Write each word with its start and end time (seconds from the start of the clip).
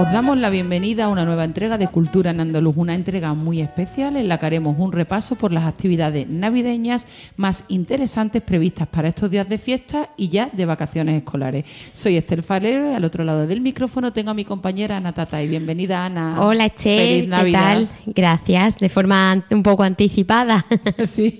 Os 0.00 0.12
damos 0.12 0.38
la 0.38 0.48
bienvenida 0.48 1.06
a 1.06 1.08
una 1.08 1.24
nueva 1.24 1.42
entrega 1.42 1.76
de 1.76 1.88
Cultura 1.88 2.30
en 2.30 2.38
Andaluz, 2.38 2.76
una 2.76 2.94
entrega 2.94 3.34
muy 3.34 3.60
especial 3.60 4.14
en 4.16 4.28
la 4.28 4.38
que 4.38 4.46
haremos 4.46 4.76
un 4.78 4.92
repaso 4.92 5.34
por 5.34 5.50
las 5.50 5.64
actividades 5.64 6.28
navideñas 6.28 7.08
más 7.36 7.64
interesantes 7.66 8.40
previstas 8.42 8.86
para 8.86 9.08
estos 9.08 9.28
días 9.28 9.48
de 9.48 9.58
fiesta 9.58 10.10
y 10.16 10.28
ya 10.28 10.50
de 10.52 10.66
vacaciones 10.66 11.16
escolares. 11.16 11.64
Soy 11.94 12.16
Estel 12.16 12.44
Falero 12.44 12.88
y 12.92 12.94
al 12.94 13.04
otro 13.04 13.24
lado 13.24 13.44
del 13.48 13.60
micrófono 13.60 14.12
tengo 14.12 14.30
a 14.30 14.34
mi 14.34 14.44
compañera 14.44 14.98
Ana 14.98 15.10
Tatay. 15.12 15.48
Bienvenida, 15.48 16.04
Ana. 16.04 16.42
Hola, 16.44 16.66
Estel. 16.66 17.28
¿Qué 17.28 17.50
tal? 17.52 17.88
Gracias. 18.06 18.78
De 18.78 18.88
forma 18.90 19.44
un 19.50 19.62
poco 19.64 19.82
anticipada. 19.82 20.64
Sí. 21.06 21.38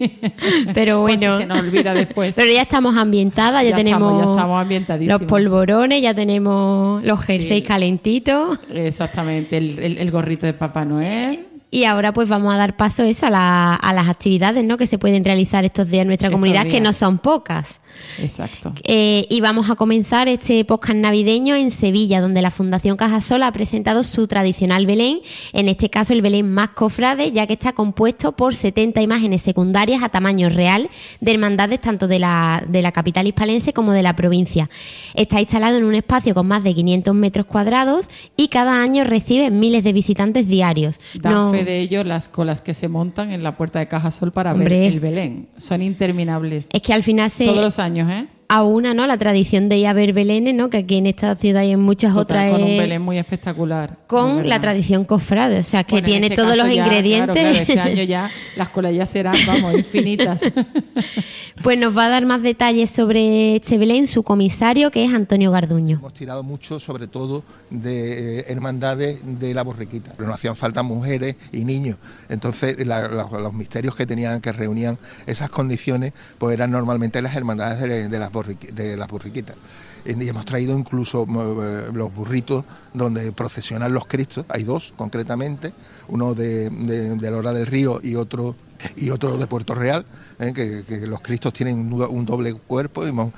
Pero 0.75 1.03
Pues 1.03 1.21
bueno. 1.21 1.37
si 1.37 1.43
se 1.43 1.47
nos 1.47 1.61
olvida 1.61 1.93
después. 1.95 2.35
Pero 2.35 2.53
ya 2.53 2.63
estamos 2.63 2.97
ambientadas, 2.97 3.63
ya, 3.63 3.71
Ya 3.71 3.77
tenemos 3.77 4.01
estamos, 4.03 4.25
ya 4.25 4.31
estamos 4.31 4.63
ambientadísimas. 4.63 5.21
los 5.21 5.29
polvorones, 5.29 6.03
ya 6.03 6.15
tenemos 6.15 7.05
los 7.05 7.21
jerseys 7.21 7.63
Sí. 7.63 7.63
calentitos. 7.63 8.48
Exactamente, 8.73 9.57
el, 9.57 9.79
el- 9.79 9.99
el 9.99 10.11
gorrito 10.11 10.47
de 10.47 10.53
Papá 10.55 10.85
Noel. 10.85 11.47
Y 11.71 11.85
ahora 11.85 12.15
pues 12.15 12.29
vamos 12.31 12.55
a 12.55 12.57
dar 12.57 12.77
paso 12.77 13.03
eso 13.05 13.27
a, 13.27 13.31
la- 13.31 13.75
a 13.75 13.93
las 13.93 14.09
actividades 14.09 14.65
¿no? 14.65 14.79
que 14.79 14.87
se 14.87 14.97
pueden 14.99 15.23
realizar 15.25 15.65
estos 15.67 15.89
días 15.91 16.03
en 16.03 16.09
nuestra 16.09 16.29
Estos 16.29 16.37
comunidad, 16.41 16.67
que 16.67 16.81
no 16.81 16.93
son 16.95 17.19
pocas. 17.19 17.81
Exacto. 18.21 18.73
Eh, 18.85 19.27
y 19.31 19.41
vamos 19.41 19.71
a 19.71 19.75
comenzar 19.77 20.29
este 20.29 20.65
podcast 20.65 20.97
navideño 20.97 21.55
en 21.55 21.71
Sevilla, 21.71 22.21
donde 22.21 22.43
la 22.43 22.51
Fundación 22.51 22.97
Cajasol 22.97 23.43
ha 23.43 23.53
presentado 23.53 24.03
su 24.05 24.27
tradicional 24.27 24.87
Belén, 24.87 25.21
en 25.53 25.69
este 25.69 25.89
caso 25.91 26.13
el 26.13 26.23
Belén 26.23 26.51
más 26.53 26.71
cofrade, 26.71 27.31
ya 27.33 27.47
que 27.47 27.53
está 27.55 27.73
compuesto 27.73 28.33
por 28.33 28.55
70 28.55 29.01
imágenes 29.03 29.43
secundarias 29.43 30.03
a 30.03 30.09
tamaño 30.09 30.49
real 30.49 30.89
de 31.21 31.33
hermandades 31.33 31.81
tanto 31.81 32.09
de 32.09 32.19
la, 32.19 32.63
de 32.67 32.83
la 32.83 32.93
capital 32.93 33.27
hispalense 33.27 33.73
como 33.73 33.93
de 33.93 34.03
la 34.03 34.17
provincia. 34.17 34.69
Está 35.15 35.41
instalado 35.41 35.77
en 35.79 35.85
un 35.85 35.95
espacio 35.95 36.35
con 36.35 36.47
más 36.47 36.65
de 36.65 36.75
500 36.75 37.15
metros 37.15 37.47
cuadrados 37.47 38.09
y 38.37 38.49
cada 38.49 38.83
año 38.83 39.05
recibe 39.05 39.51
miles 39.51 39.85
de 39.85 39.93
visitantes 39.93 40.47
diarios. 40.49 41.01
Dan 41.15 41.33
No- 41.33 41.51
fe 41.53 41.65
de 41.65 41.81
ello 41.81 42.05
las 42.05 42.29
colas 42.29 42.61
que 42.61 42.75
se 42.75 42.89
montan 42.89 43.31
en 43.33 43.43
la 43.43 43.57
puerta 43.57 43.79
de 43.79 43.87
Caja 43.89 44.11
Sol 44.11 44.33
para 44.33 44.53
Hombre. 44.53 44.81
ver 44.81 44.93
el 44.93 45.01
Belén. 45.01 45.49
Son 45.57 45.83
interminables. 45.83 46.69
es 46.73 46.83
que 46.83 46.93
al 46.93 47.03
final 47.03 47.31
se... 47.31 47.45
Todos 47.47 47.63
los 47.63 47.79
años, 47.79 47.88
¿eh? 47.97 48.29
A 48.51 48.63
una, 48.65 48.95
¿no? 48.95 49.07
La 49.07 49.19
tradición 49.19 49.69
de 49.69 49.77
ir 49.79 49.87
a 49.87 49.93
ver 49.93 50.13
Belenes, 50.15 50.55
¿no? 50.55 50.71
Que 50.71 50.79
aquí 50.79 50.97
en 50.97 51.07
esta 51.07 51.37
ciudad 51.37 51.63
y 51.65 51.71
en 51.73 51.81
muchas 51.81 52.15
Total, 52.15 52.49
otras 52.49 52.51
con 52.53 52.63
un 52.63 52.79
Belén 52.79 53.03
muy 53.03 53.19
espectacular. 53.19 53.99
con 54.07 54.49
la 54.49 54.59
tradición 54.61 55.05
cofrade, 55.05 55.59
o 55.59 55.63
sea, 55.65 55.85
que 55.85 55.97
Bueno, 55.97 56.07
tiene 56.09 56.27
este 56.29 56.37
todos 56.37 56.57
los 56.57 56.67
ya, 56.67 56.75
ingredientes. 56.75 57.35
Claro, 57.35 57.51
claro, 57.51 57.59
este 57.69 57.81
año 57.81 58.03
ya 58.09 58.31
las 58.57 58.71
colas 58.71 58.95
ya 58.95 59.05
serán, 59.05 59.37
vamos, 59.47 59.75
infinitas. 59.75 60.41
pues 61.63 61.79
nos 61.79 61.97
va 61.97 62.07
a 62.07 62.09
dar 62.09 62.25
más 62.27 62.43
detalles 62.43 62.91
sobre 62.91 63.57
este 63.57 63.79
Belén 63.79 64.07
su 64.07 64.23
comisario, 64.23 64.91
que 64.91 65.05
es 65.05 65.13
Antonio 65.13 65.51
Garduño. 65.51 65.99
Hemos 65.99 66.15
tirado 66.15 66.43
mucho, 66.43 66.79
sobre 66.81 67.07
todo, 67.07 67.43
de 67.71 68.39
eh, 68.41 68.45
hermandades 68.49 69.19
de 69.25 69.53
la 69.55 69.63
borriquita. 69.63 70.13
Pero 70.17 70.29
no 70.29 70.35
hacían 70.35 70.57
falta 70.57 70.83
mujeres 70.83 71.37
y 71.53 71.65
niños. 71.65 71.99
Entonces, 72.29 72.87
la- 72.87 73.09
la- 73.09 73.29
los 73.39 73.53
misterios 73.53 73.95
que 73.95 74.07
tenían, 74.07 74.41
que 74.41 74.53
reunían 74.53 74.97
esas 75.27 75.51
condiciones, 75.51 76.13
pues 76.39 76.55
eran 76.55 76.71
normalmente 76.71 77.21
las 77.23 77.37
hermandades 77.37 77.81
de, 77.81 78.09
de 78.09 78.19
las, 78.19 78.31
de 78.47 78.97
las 78.97 79.09
borriquitas. 79.09 79.57
Y 80.05 80.29
hemos 80.29 80.45
traído 80.45 80.79
incluso 80.79 81.27
eh, 81.29 81.91
los 81.93 82.15
burritos 82.15 82.65
donde 82.95 83.33
procesionan 83.33 83.93
los 83.93 84.07
cristos. 84.07 84.47
Hay 84.49 84.63
dos, 84.63 84.93
concretamente. 84.97 85.73
Uno 86.09 86.35
de, 86.35 86.71
de, 86.71 87.17
de 87.17 87.31
Lora 87.31 87.53
del 87.53 87.67
Río 87.67 88.01
y 88.03 88.15
otro 88.15 88.55
y 88.97 89.11
otro 89.11 89.37
de 89.39 89.47
Puerto 89.47 89.75
Real, 89.75 90.05
eh, 90.41 90.53
que, 90.55 91.07
los 91.07 91.21
cristos 91.21 91.53
tienen 91.53 91.79
un 91.79 91.99
do- 91.99 92.09
un 92.11 92.25
doble 92.25 92.55
cuerpo 92.55 93.05
y 93.07 93.11
hemos 93.11 93.33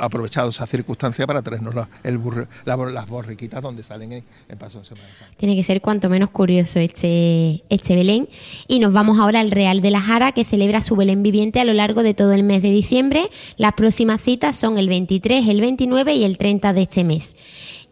aprovechado 0.00 0.50
esa 0.50 0.66
circunstancia 0.66 1.26
para 1.26 1.42
traernos 1.42 1.74
la- 1.74 1.88
el 2.02 2.18
burro- 2.18 2.46
la- 2.64 2.76
las 2.76 3.08
borriquitas 3.08 3.62
donde 3.62 3.82
salen 3.82 4.12
en 4.12 4.24
el 4.48 4.56
paso 4.56 4.78
de 4.80 4.84
Semana. 4.84 5.06
Tiene 5.36 5.56
que 5.56 5.62
ser 5.62 5.80
cuanto 5.80 6.08
menos 6.08 6.30
curioso 6.30 6.78
este, 6.78 7.62
este 7.68 7.94
Belén. 7.96 8.28
Y 8.68 8.78
nos 8.80 8.92
vamos 8.92 9.18
ahora 9.18 9.40
al 9.40 9.50
Real 9.50 9.80
de 9.82 9.90
la 9.90 10.00
Jara, 10.00 10.32
que 10.32 10.44
celebra 10.44 10.82
su 10.82 10.96
Belén 10.96 11.22
viviente 11.22 11.60
a 11.60 11.64
lo 11.64 11.72
largo 11.72 12.02
de 12.02 12.14
todo 12.14 12.32
el 12.32 12.42
mes 12.42 12.62
de 12.62 12.70
diciembre. 12.70 13.28
Las 13.56 13.72
próximas 13.74 14.20
citas 14.20 14.56
son 14.56 14.78
el 14.78 14.88
23, 14.88 15.48
el 15.48 15.60
29 15.60 16.14
y 16.14 16.24
el 16.24 16.38
30 16.38 16.72
de 16.72 16.82
este 16.82 17.04
mes. 17.04 17.34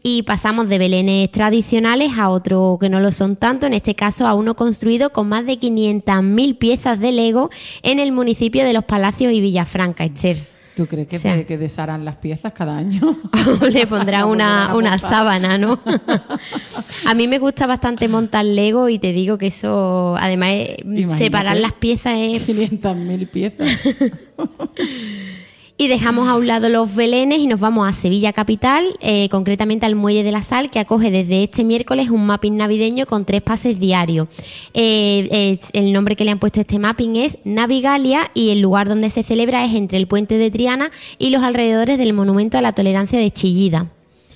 Y 0.03 0.23
pasamos 0.23 0.69
de 0.69 0.79
belenes 0.79 1.31
tradicionales 1.31 2.13
a 2.19 2.31
otro 2.31 2.79
que 2.81 2.89
no 2.89 3.01
lo 3.01 3.13
son 3.13 3.37
tanto, 3.37 3.67
en 3.67 3.75
este 3.75 3.95
caso 3.95 4.27
a 4.27 4.33
uno 4.35 4.55
construido 4.57 5.11
con 5.13 5.29
más 5.29 5.45
de 5.45 5.59
500.000 5.61 6.57
piezas 6.57 6.99
de 6.99 7.13
Lego 7.13 7.51
en 7.83 7.99
el 7.99 8.11
municipio 8.13 8.65
de 8.65 8.73
Los 8.73 8.85
Palacios 8.85 9.33
y 9.33 9.41
Villafranca, 9.43 10.05
Esther. 10.05 10.39
¿Tú 10.75 10.87
crees 10.87 11.09
que, 11.09 11.17
O 11.17 11.21
sea- 11.21 11.45
que 11.45 11.59
desharán 11.59 12.07
las 12.07 12.17
piezas 12.17 12.55
cada 12.55 12.79
año? 12.79 13.19
Le 13.71 13.87
pondrá 13.89 14.25
una, 14.25 14.75
una 14.75 14.97
sábana, 14.97 15.59
¿no? 15.59 15.79
a 17.07 17.15
mí 17.15 17.29
me 17.29 17.39
gusta 17.39 17.67
bastante 17.67 18.09
montar 18.09 18.47
Lego 18.47 18.89
y 18.89 18.99
te 18.99 19.13
digo 19.13 19.37
que 19.37 19.49
eso, 19.49 20.17
además, 20.19 20.49
eh, 20.53 20.77
Imagínate. 20.83 21.19
separar 21.25 21.57
las 21.59 21.73
piezas 21.75 22.15
es... 22.17 22.49
500.000 22.49 23.29
piezas. 23.29 23.69
Y 25.81 25.89
dejamos 25.89 26.29
a 26.29 26.35
un 26.37 26.47
lado 26.47 26.69
los 26.69 26.95
belenes 26.95 27.39
y 27.39 27.47
nos 27.47 27.59
vamos 27.59 27.89
a 27.89 27.95
Sevilla 27.95 28.35
Capital, 28.35 28.85
eh, 29.01 29.31
concretamente 29.31 29.87
al 29.87 29.95
Muelle 29.95 30.23
de 30.23 30.31
la 30.31 30.43
Sal, 30.43 30.71
que 30.71 30.79
acoge 30.79 31.11
desde 31.11 31.43
este 31.45 31.65
miércoles 31.65 32.11
un 32.11 32.27
mapping 32.27 32.55
navideño 32.55 33.07
con 33.07 33.25
tres 33.25 33.41
pases 33.41 33.81
diarios. 33.81 34.29
Eh, 34.75 35.27
es- 35.31 35.71
el 35.73 35.91
nombre 35.95 36.17
que 36.17 36.27
le 36.27 36.33
han 36.33 36.39
puesto 36.39 36.61
a 36.61 36.65
este 36.65 36.79
mapping 36.79 37.17
es 37.17 37.39
Navigalia 37.45 38.31
y 38.35 38.51
el 38.51 38.61
lugar 38.61 38.91
donde 38.91 39.09
se 39.09 39.23
celebra 39.23 39.65
es 39.65 39.75
entre 39.75 39.97
el 39.97 40.07
puente 40.07 40.37
de 40.37 40.51
Triana 40.51 40.91
y 41.17 41.31
los 41.31 41.43
alrededores 41.43 41.97
del 41.97 42.13
Monumento 42.13 42.59
a 42.59 42.61
la 42.61 42.73
Tolerancia 42.75 43.19
de 43.19 43.31
Chillida. 43.31 43.87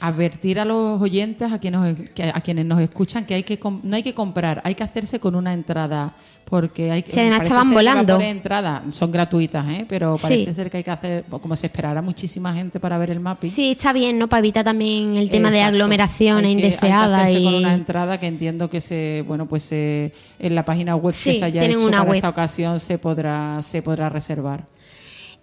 Advertir 0.08 0.60
a 0.60 0.64
los 0.64 1.00
oyentes, 1.00 1.50
a 1.52 1.58
quienes, 1.58 1.80
nos- 1.80 2.10
que- 2.10 2.24
a 2.24 2.40
quienes 2.40 2.66
nos 2.66 2.80
escuchan, 2.80 3.24
que, 3.24 3.34
hay 3.34 3.42
que 3.42 3.58
no 3.82 3.96
hay 3.96 4.02
que 4.02 4.14
comprar, 4.14 4.60
hay 4.64 4.74
que 4.74 4.82
hacerse 4.82 5.18
con 5.20 5.34
una 5.34 5.52
entrada. 5.52 6.14
Porque 6.44 6.90
hay 6.90 7.02
que. 7.02 7.10
Sí, 7.10 7.20
además 7.20 7.40
estaban 7.40 7.68
que 7.70 7.74
volando. 7.74 8.14
por 8.16 8.22
entrada, 8.22 8.82
son 8.90 9.10
gratuitas, 9.10 9.66
¿eh? 9.66 9.86
pero 9.88 10.14
Sí. 10.16 10.22
parece 10.24 10.52
ser 10.52 10.70
que 10.70 10.76
hay 10.76 10.84
que 10.84 10.90
hacer, 10.90 11.24
como 11.24 11.56
se 11.56 11.68
esperará 11.68 12.02
muchísima 12.02 12.52
gente 12.52 12.78
para 12.78 12.98
ver 12.98 13.10
el 13.10 13.18
mapping. 13.18 13.50
Sí, 13.50 13.70
está 13.70 13.94
bien, 13.94 14.18
¿no? 14.18 14.28
Para 14.28 14.40
evitar 14.40 14.62
también 14.62 15.16
el 15.16 15.30
tema 15.30 15.50
de 15.50 15.62
aglomeraciones 15.62 16.44
que- 16.44 16.52
indeseadas 16.52 17.28
que 17.30 17.40
y... 17.40 17.44
con 17.44 17.54
una 17.54 17.72
entrada 17.72 18.20
que 18.20 18.26
entiendo 18.26 18.68
que 18.68 18.82
se, 18.82 19.24
bueno, 19.26 19.46
pues 19.46 19.66
eh, 19.72 20.12
en 20.38 20.54
la 20.54 20.66
página 20.66 20.94
web 20.96 21.14
que 21.14 21.32
Sí, 21.32 21.38
se 21.38 21.46
haya 21.46 21.64
hecho 21.64 21.78
una 21.78 21.98
para 21.98 22.02
web. 22.10 22.14
esta 22.16 22.28
ocasión 22.28 22.78
se 22.78 22.98
podrá, 22.98 23.62
se 23.62 23.80
podrá 23.80 24.10
reservar. 24.10 24.66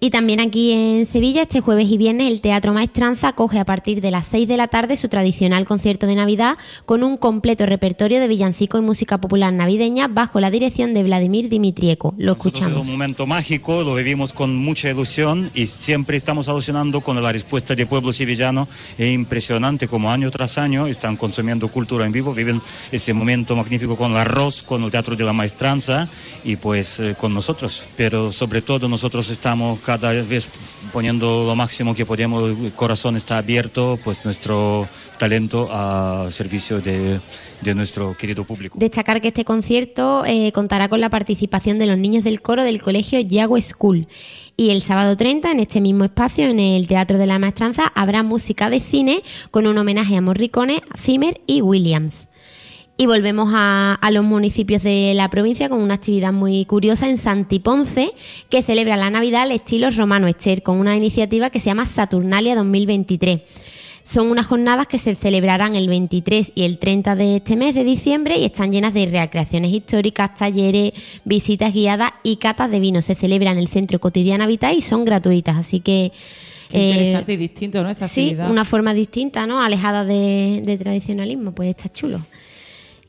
Y 0.03 0.09
también 0.09 0.39
aquí 0.39 0.71
en 0.71 1.05
Sevilla, 1.05 1.43
este 1.43 1.61
jueves 1.61 1.85
y 1.87 1.95
viernes, 1.95 2.31
el 2.31 2.41
Teatro 2.41 2.73
Maestranza 2.73 3.27
acoge 3.27 3.59
a 3.59 3.65
partir 3.65 4.01
de 4.01 4.09
las 4.09 4.25
6 4.25 4.47
de 4.47 4.57
la 4.57 4.67
tarde 4.67 4.97
su 4.97 5.09
tradicional 5.09 5.67
concierto 5.67 6.07
de 6.07 6.15
Navidad 6.15 6.57
con 6.87 7.03
un 7.03 7.17
completo 7.17 7.67
repertorio 7.67 8.19
de 8.19 8.27
villancico 8.27 8.79
y 8.79 8.81
música 8.81 9.21
popular 9.21 9.53
navideña 9.53 10.07
bajo 10.07 10.39
la 10.39 10.49
dirección 10.49 10.95
de 10.95 11.03
Vladimir 11.03 11.49
Dimitrieko. 11.49 12.15
Lo 12.17 12.31
escuchamos. 12.31 12.71
Es 12.71 12.81
un 12.81 12.91
momento 12.91 13.27
mágico, 13.27 13.83
lo 13.83 13.93
vivimos 13.93 14.33
con 14.33 14.55
mucha 14.55 14.89
ilusión 14.89 15.51
y 15.53 15.67
siempre 15.67 16.17
estamos 16.17 16.49
alucinando 16.49 17.01
con 17.01 17.21
la 17.21 17.31
respuesta 17.31 17.75
del 17.75 17.85
pueblo 17.85 18.11
sevillano. 18.11 18.67
Es 18.97 19.13
impresionante 19.13 19.87
como 19.87 20.09
año 20.09 20.31
tras 20.31 20.57
año 20.57 20.87
están 20.87 21.15
consumiendo 21.15 21.67
cultura 21.67 22.07
en 22.07 22.11
vivo, 22.11 22.33
viven 22.33 22.59
ese 22.91 23.13
momento 23.13 23.55
magnífico 23.55 23.95
con 23.95 24.13
el 24.13 24.17
arroz, 24.17 24.63
con 24.63 24.81
el 24.81 24.89
Teatro 24.89 25.15
de 25.15 25.25
la 25.25 25.33
Maestranza 25.33 26.09
y 26.43 26.55
pues 26.55 26.99
eh, 26.99 27.13
con 27.15 27.35
nosotros. 27.35 27.85
Pero 27.95 28.31
sobre 28.31 28.63
todo 28.63 28.89
nosotros 28.89 29.29
estamos 29.29 29.79
cada 29.99 30.23
vez 30.23 30.49
poniendo 30.93 31.45
lo 31.45 31.55
máximo 31.55 31.93
que 31.93 32.05
podemos, 32.05 32.51
el 32.51 32.71
corazón 32.71 33.15
está 33.15 33.37
abierto, 33.37 33.99
pues 34.03 34.23
nuestro 34.23 34.87
talento 35.17 35.67
a 35.71 36.27
servicio 36.31 36.79
de, 36.79 37.19
de 37.61 37.75
nuestro 37.75 38.15
querido 38.15 38.43
público. 38.45 38.77
Destacar 38.79 39.21
que 39.21 39.29
este 39.29 39.43
concierto 39.45 40.23
eh, 40.25 40.51
contará 40.53 40.87
con 40.87 41.01
la 41.01 41.09
participación 41.09 41.77
de 41.77 41.87
los 41.87 41.97
niños 41.97 42.23
del 42.23 42.41
coro 42.41 42.63
del 42.63 42.81
colegio 42.81 43.19
Yago 43.19 43.59
School. 43.61 44.07
Y 44.55 44.69
el 44.69 44.81
sábado 44.81 45.17
30, 45.17 45.51
en 45.51 45.59
este 45.59 45.81
mismo 45.81 46.05
espacio, 46.05 46.47
en 46.47 46.59
el 46.59 46.87
Teatro 46.87 47.17
de 47.17 47.27
la 47.27 47.39
Maestranza, 47.39 47.91
habrá 47.95 48.23
música 48.23 48.69
de 48.69 48.79
cine 48.79 49.23
con 49.49 49.67
un 49.67 49.77
homenaje 49.77 50.15
a 50.15 50.21
Morricone, 50.21 50.81
Zimmer 50.97 51.41
y 51.47 51.61
Williams. 51.61 52.27
Y 53.01 53.07
volvemos 53.07 53.49
a, 53.51 53.95
a 53.95 54.11
los 54.11 54.23
municipios 54.23 54.83
de 54.83 55.13
la 55.15 55.27
provincia 55.27 55.69
con 55.69 55.81
una 55.81 55.95
actividad 55.95 56.31
muy 56.31 56.65
curiosa 56.65 57.09
en 57.09 57.17
Santiponce, 57.17 58.11
que 58.47 58.61
celebra 58.61 58.95
la 58.95 59.09
Navidad 59.09 59.41
al 59.41 59.51
estilo 59.53 59.89
romano 59.89 60.27
Ester, 60.27 60.61
con 60.61 60.77
una 60.77 60.95
iniciativa 60.95 61.49
que 61.49 61.59
se 61.59 61.65
llama 61.65 61.87
Saturnalia 61.87 62.55
2023. 62.55 63.41
Son 64.03 64.29
unas 64.29 64.45
jornadas 64.45 64.85
que 64.85 64.99
se 64.99 65.15
celebrarán 65.15 65.75
el 65.75 65.87
23 65.87 66.51
y 66.53 66.61
el 66.61 66.77
30 66.77 67.15
de 67.15 67.37
este 67.37 67.55
mes 67.55 67.73
de 67.73 67.83
diciembre 67.83 68.37
y 68.37 68.45
están 68.45 68.71
llenas 68.71 68.93
de 68.93 69.07
recreaciones 69.07 69.71
históricas, 69.71 70.35
talleres, 70.35 70.93
visitas 71.25 71.73
guiadas 71.73 72.11
y 72.21 72.35
catas 72.35 72.69
de 72.69 72.79
vino. 72.79 73.01
Se 73.01 73.15
celebra 73.15 73.51
en 73.51 73.57
el 73.57 73.67
Centro 73.67 73.97
Cotidiano 73.97 74.43
Habitat 74.43 74.75
y 74.75 74.81
son 74.81 75.05
gratuitas, 75.05 75.57
así 75.57 75.79
que... 75.79 76.11
Qué 76.69 76.77
eh, 76.77 76.91
interesante 76.91 77.33
y 77.33 77.37
distinto, 77.37 77.81
¿no? 77.81 77.89
Esta 77.89 78.07
sí, 78.07 78.21
actividad. 78.21 78.51
una 78.51 78.63
forma 78.63 78.93
distinta, 78.93 79.47
¿no? 79.47 79.59
Alejada 79.59 80.05
de, 80.05 80.61
de 80.63 80.77
tradicionalismo, 80.77 81.51
pues 81.51 81.69
está 81.69 81.91
chulo. 81.91 82.21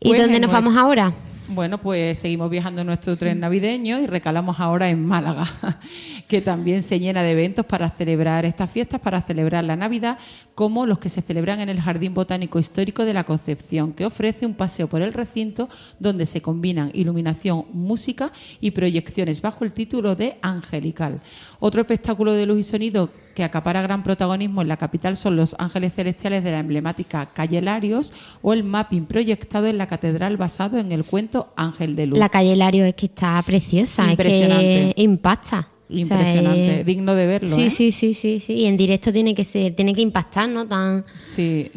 ¿Y 0.04 0.08
Pues 0.08 0.20
dónde 0.20 0.40
nos 0.40 0.50
vamos 0.50 0.76
ahora? 0.76 1.12
Bueno, 1.49 1.78
pues 1.78 2.19
seguimos 2.19 2.50
viajando 2.50 2.81
en 2.81 2.87
nuestro 2.88 3.16
tren 3.16 3.38
navideño 3.38 4.00
y 4.00 4.06
recalamos 4.06 4.58
ahora 4.58 4.88
en 4.88 5.04
Málaga, 5.04 5.46
que 6.28 6.40
también 6.40 6.82
se 6.82 6.99
llena 6.99 7.22
de 7.22 7.32
eventos 7.32 7.66
para 7.66 7.90
celebrar 7.90 8.44
estas 8.44 8.70
fiestas, 8.70 9.00
para 9.00 9.20
celebrar 9.22 9.62
la 9.62 9.76
Navidad, 9.76 10.19
como 10.54 10.87
los 10.87 10.99
que 10.99 11.08
se 11.08 11.20
celebran 11.20 11.60
en 11.60 11.69
el 11.69 11.81
Jardín 11.81 12.14
Botánico 12.14 12.58
Histórico 12.58 13.04
de 13.04 13.12
la 13.12 13.25
Concepción, 13.25 13.93
que 13.93 14.06
ofrece 14.06 14.46
un 14.46 14.54
paseo 14.54 14.88
por 14.88 15.02
el 15.02 15.12
recinto 15.12 15.69
donde 16.00 16.26
se 16.26 16.40
combinan 16.40 16.90
iluminación, 16.94 17.66
música 17.72 18.32
y 18.60 18.70
proyecciones 18.72 19.40
bajo 19.40 19.64
el 19.64 19.72
título 19.72 20.16
de 20.16 20.38
Angelical. 20.43 21.20
Otro 21.64 21.80
espectáculo 21.80 22.32
de 22.32 22.44
luz 22.44 22.58
y 22.58 22.64
sonido 22.64 23.08
que 23.36 23.44
acapara 23.44 23.82
gran 23.82 24.02
protagonismo 24.02 24.62
en 24.62 24.68
la 24.68 24.76
capital 24.76 25.16
son 25.16 25.36
los 25.36 25.54
ángeles 25.60 25.94
celestiales 25.94 26.42
de 26.42 26.50
la 26.50 26.58
emblemática 26.58 27.26
calle 27.26 27.62
Larios 27.62 28.12
o 28.42 28.52
el 28.52 28.64
mapping 28.64 29.06
proyectado 29.06 29.68
en 29.68 29.78
la 29.78 29.86
catedral 29.86 30.36
basado 30.36 30.78
en 30.78 30.90
el 30.90 31.04
cuento 31.04 31.52
Ángel 31.54 31.94
de 31.94 32.06
Luz. 32.06 32.18
La 32.18 32.30
calle 32.30 32.56
Larios 32.56 32.88
es 32.88 32.94
que 32.94 33.06
está 33.06 33.40
preciosa, 33.46 34.10
es 34.10 34.18
que 34.18 34.92
impacta. 34.96 35.68
Impresionante, 35.88 36.82
digno 36.82 37.14
de 37.14 37.26
verlo. 37.26 37.54
Sí, 37.54 37.66
¿eh? 37.66 37.70
sí, 37.70 37.92
sí, 37.92 38.14
sí, 38.14 38.40
sí. 38.40 38.54
Y 38.54 38.64
en 38.64 38.76
directo 38.76 39.12
tiene 39.12 39.32
que 39.32 39.44
ser, 39.44 39.76
tiene 39.76 39.94
que 39.94 40.00
impactar, 40.00 40.48
¿no? 40.48 40.66
Tan. 40.66 41.04
Sí, 41.20 41.70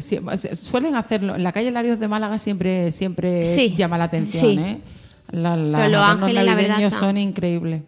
suelen 0.52 0.96
hacerlo. 0.96 1.36
En 1.36 1.44
la 1.44 1.52
calle 1.52 1.70
Larios 1.70 2.00
de 2.00 2.08
Málaga 2.08 2.38
siempre, 2.38 2.90
siempre 2.90 3.46
llama 3.76 3.98
la 3.98 4.04
atención, 4.04 4.58
¿eh? 4.58 4.80
los 5.30 6.00
ángeles 6.00 6.44
navideños 6.44 6.92
son 6.92 7.18
increíbles. 7.18 7.82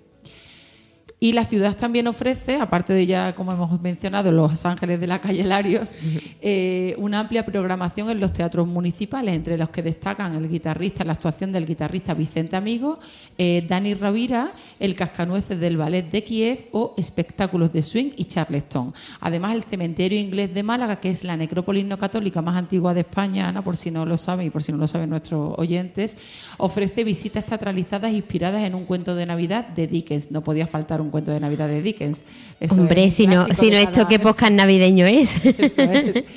Y 1.20 1.32
la 1.32 1.44
ciudad 1.44 1.76
también 1.76 2.06
ofrece, 2.06 2.56
aparte 2.56 2.92
de 2.92 3.04
ya, 3.04 3.34
como 3.34 3.50
hemos 3.50 3.80
mencionado, 3.80 4.30
los 4.30 4.64
Ángeles 4.64 5.00
de 5.00 5.08
la 5.08 5.20
calle 5.20 5.42
Larios, 5.42 5.94
eh, 6.40 6.94
una 6.96 7.20
amplia 7.20 7.44
programación 7.44 8.08
en 8.10 8.20
los 8.20 8.32
teatros 8.32 8.68
municipales, 8.68 9.34
entre 9.34 9.58
los 9.58 9.68
que 9.70 9.82
destacan 9.82 10.36
el 10.36 10.48
guitarrista, 10.48 11.04
la 11.04 11.14
actuación 11.14 11.50
del 11.50 11.66
guitarrista 11.66 12.14
Vicente 12.14 12.54
Amigo, 12.54 13.00
eh, 13.36 13.64
Dani 13.68 13.94
Ravira, 13.94 14.52
el 14.78 14.94
Cascanueces 14.94 15.58
del 15.58 15.76
Ballet 15.76 16.08
de 16.08 16.22
Kiev 16.22 16.66
o 16.70 16.94
espectáculos 16.96 17.72
de 17.72 17.82
swing 17.82 18.10
y 18.16 18.26
charleston. 18.26 18.94
Además, 19.20 19.56
el 19.56 19.64
Cementerio 19.64 20.20
Inglés 20.20 20.54
de 20.54 20.62
Málaga, 20.62 21.00
que 21.00 21.10
es 21.10 21.24
la 21.24 21.36
necrópolis 21.36 21.84
no 21.84 21.98
católica 21.98 22.42
más 22.42 22.56
antigua 22.56 22.94
de 22.94 23.00
España, 23.00 23.48
Ana, 23.48 23.62
por 23.62 23.76
si 23.76 23.90
no 23.90 24.06
lo 24.06 24.16
saben 24.16 24.46
y 24.46 24.50
por 24.50 24.62
si 24.62 24.70
no 24.70 24.78
lo 24.78 24.86
saben 24.86 25.10
nuestros 25.10 25.54
oyentes, 25.58 26.16
ofrece 26.58 27.02
visitas 27.02 27.44
teatralizadas 27.44 28.12
inspiradas 28.12 28.62
en 28.62 28.76
un 28.76 28.84
cuento 28.84 29.16
de 29.16 29.26
Navidad 29.26 29.66
de 29.66 29.88
Dickens. 29.88 30.30
No 30.30 30.44
podía 30.44 30.68
faltar 30.68 31.00
un 31.00 31.07
un 31.08 31.12
cuento 31.12 31.30
de 31.30 31.40
Navidad 31.40 31.68
de 31.68 31.82
Dickens. 31.82 32.24
Hombre, 32.70 33.10
si 33.10 33.26
no, 33.26 33.46
si 33.46 33.70
no 33.70 33.76
esto, 33.78 34.06
¿qué 34.06 34.18
podcast 34.18 34.52
navideño 34.52 35.06
es? 35.06 35.44
Eso 35.58 35.82
es. 35.82 36.24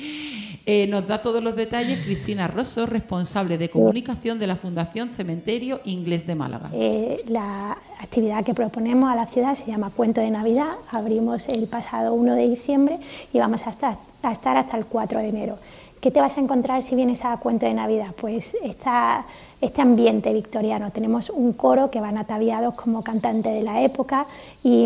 Eh, 0.64 0.86
nos 0.86 1.08
da 1.08 1.20
todos 1.20 1.42
los 1.42 1.56
detalles 1.56 2.04
Cristina 2.04 2.46
Rosso, 2.46 2.86
responsable 2.86 3.58
de 3.58 3.68
comunicación 3.68 4.38
de 4.38 4.46
la 4.46 4.54
Fundación 4.54 5.10
Cementerio 5.10 5.80
Inglés 5.84 6.24
de 6.24 6.36
Málaga. 6.36 6.70
Eh, 6.72 7.20
la 7.26 7.76
actividad 8.00 8.44
que 8.44 8.54
proponemos 8.54 9.10
a 9.10 9.16
la 9.16 9.26
ciudad 9.26 9.56
se 9.56 9.66
llama 9.66 9.90
Cuento 9.90 10.20
de 10.20 10.30
Navidad. 10.30 10.68
Abrimos 10.92 11.48
el 11.48 11.66
pasado 11.66 12.14
1 12.14 12.36
de 12.36 12.48
diciembre 12.48 13.00
y 13.32 13.38
vamos 13.40 13.66
a 13.66 13.70
estar, 13.70 13.96
a 14.22 14.30
estar 14.30 14.56
hasta 14.56 14.76
el 14.76 14.86
4 14.86 15.18
de 15.18 15.28
enero. 15.28 15.58
¿Qué 16.02 16.10
te 16.10 16.20
vas 16.20 16.36
a 16.36 16.40
encontrar 16.40 16.82
si 16.82 16.96
vienes 16.96 17.24
a 17.24 17.36
Cuento 17.36 17.64
de 17.64 17.74
Navidad? 17.74 18.08
Pues 18.20 18.56
esta, 18.64 19.24
este 19.60 19.82
ambiente 19.82 20.32
victoriano. 20.32 20.90
Tenemos 20.90 21.30
un 21.30 21.52
coro 21.52 21.92
que 21.92 22.00
van 22.00 22.18
ataviados 22.18 22.74
como 22.74 23.04
cantantes 23.04 23.54
de 23.54 23.62
la 23.62 23.82
época 23.82 24.26
y, 24.64 24.84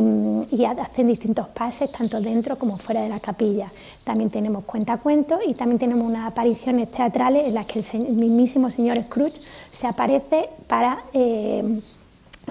hacen 0.79 1.07
distintos 1.07 1.49
pases, 1.49 1.91
tanto 1.91 2.21
dentro 2.21 2.59
como 2.59 2.77
fuera 2.77 3.01
de 3.01 3.09
la 3.09 3.19
capilla. 3.19 3.73
También 4.05 4.29
tenemos 4.29 4.65
cuentacuentos 4.65 5.41
y 5.49 5.55
también 5.55 5.79
tenemos 5.79 6.07
unas 6.07 6.31
apariciones 6.31 6.91
teatrales 6.91 7.47
en 7.47 7.55
las 7.55 7.65
que 7.65 7.79
el, 7.79 8.13
mismísimo 8.13 8.69
señor 8.69 9.03
Scrooge 9.05 9.41
se 9.71 9.87
aparece 9.87 10.51
para... 10.67 10.99
Eh, 11.15 11.81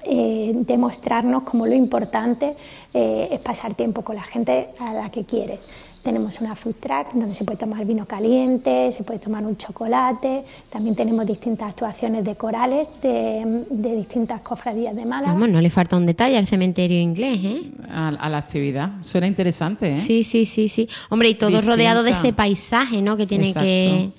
eh, 0.03 0.51
demostrarnos 0.53 1.43
como 1.43 1.65
lo 1.65 1.73
importante 1.73 2.57
eh, 2.93 3.29
es 3.31 3.39
pasar 3.39 3.75
tiempo 3.75 4.01
con 4.01 4.17
la 4.17 4.23
gente 4.23 4.67
a 4.77 4.93
la 4.93 5.09
que 5.09 5.23
quieres. 5.23 5.61
Tenemos 6.05 6.39
una 6.39 6.53
food 6.53 6.75
track 6.75 7.13
donde 7.13 7.33
se 7.33 7.43
puede 7.45 7.57
tomar 7.57 7.83
vino 7.83 8.05
caliente, 8.05 8.91
se 8.91 9.03
puede 9.03 9.17
tomar 9.17 9.43
un 9.43 9.57
chocolate. 9.57 10.43
También 10.69 10.95
tenemos 10.95 11.25
distintas 11.25 11.71
actuaciones 11.71 12.23
de 12.23 12.35
corales 12.35 12.87
de, 13.01 13.65
distintas 13.71 14.41
cofradías 14.43 14.95
de 14.95 15.03
Málaga. 15.03 15.33
Vamos, 15.33 15.49
no 15.49 15.59
le 15.59 15.71
falta 15.71 15.97
un 15.97 16.05
detalle 16.05 16.37
al 16.37 16.45
cementerio 16.45 16.99
inglés, 16.99 17.39
¿eh? 17.43 17.61
A, 17.89 18.29
la 18.29 18.37
actividad. 18.37 18.91
Suena 19.01 19.25
interesante, 19.25 19.93
¿eh? 19.93 19.97
Sí, 19.97 20.23
sí, 20.23 20.45
sí, 20.45 20.69
sí. 20.69 20.87
Hombre, 21.09 21.29
y 21.29 21.33
todo 21.33 21.59
rodeado 21.63 22.03
de 22.03 22.11
ese 22.11 22.33
paisaje, 22.33 23.01
¿no? 23.01 23.17
Que 23.17 23.25
tiene 23.25 23.51
que, 23.51 24.11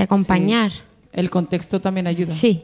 acompañar. 0.00 0.70
El 1.12 1.30
contexto 1.30 1.80
también 1.80 2.06
ayuda. 2.06 2.32
Sí. 2.32 2.62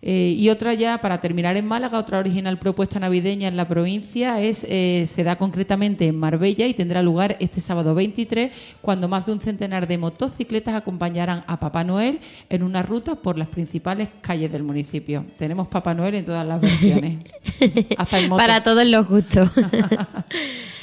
Eh, 0.00 0.34
y 0.38 0.48
otra 0.48 0.74
ya, 0.74 1.00
para 1.00 1.20
terminar 1.20 1.56
en 1.56 1.66
Málaga, 1.66 1.98
otra 1.98 2.18
original 2.18 2.58
propuesta 2.58 3.00
navideña 3.00 3.48
en 3.48 3.56
la 3.56 3.66
provincia 3.66 4.40
es 4.40 4.64
eh, 4.68 5.04
se 5.06 5.24
da 5.24 5.36
concretamente 5.36 6.06
en 6.06 6.16
Marbella 6.16 6.66
y 6.66 6.74
tendrá 6.74 7.02
lugar 7.02 7.36
este 7.40 7.60
sábado 7.60 7.94
23, 7.94 8.52
cuando 8.80 9.08
más 9.08 9.26
de 9.26 9.32
un 9.32 9.40
centenar 9.40 9.88
de 9.88 9.98
motocicletas 9.98 10.74
acompañarán 10.74 11.42
a 11.48 11.58
Papá 11.58 11.82
Noel 11.82 12.20
en 12.48 12.62
una 12.62 12.82
ruta 12.82 13.16
por 13.16 13.38
las 13.38 13.48
principales 13.48 14.08
calles 14.20 14.52
del 14.52 14.62
municipio. 14.62 15.24
Tenemos 15.36 15.66
Papá 15.66 15.94
Noel 15.94 16.14
en 16.14 16.24
todas 16.24 16.46
las 16.46 16.60
versiones. 16.60 17.24
Para 18.30 18.62
todos 18.62 18.84
los 18.84 19.08
gustos. 19.08 19.50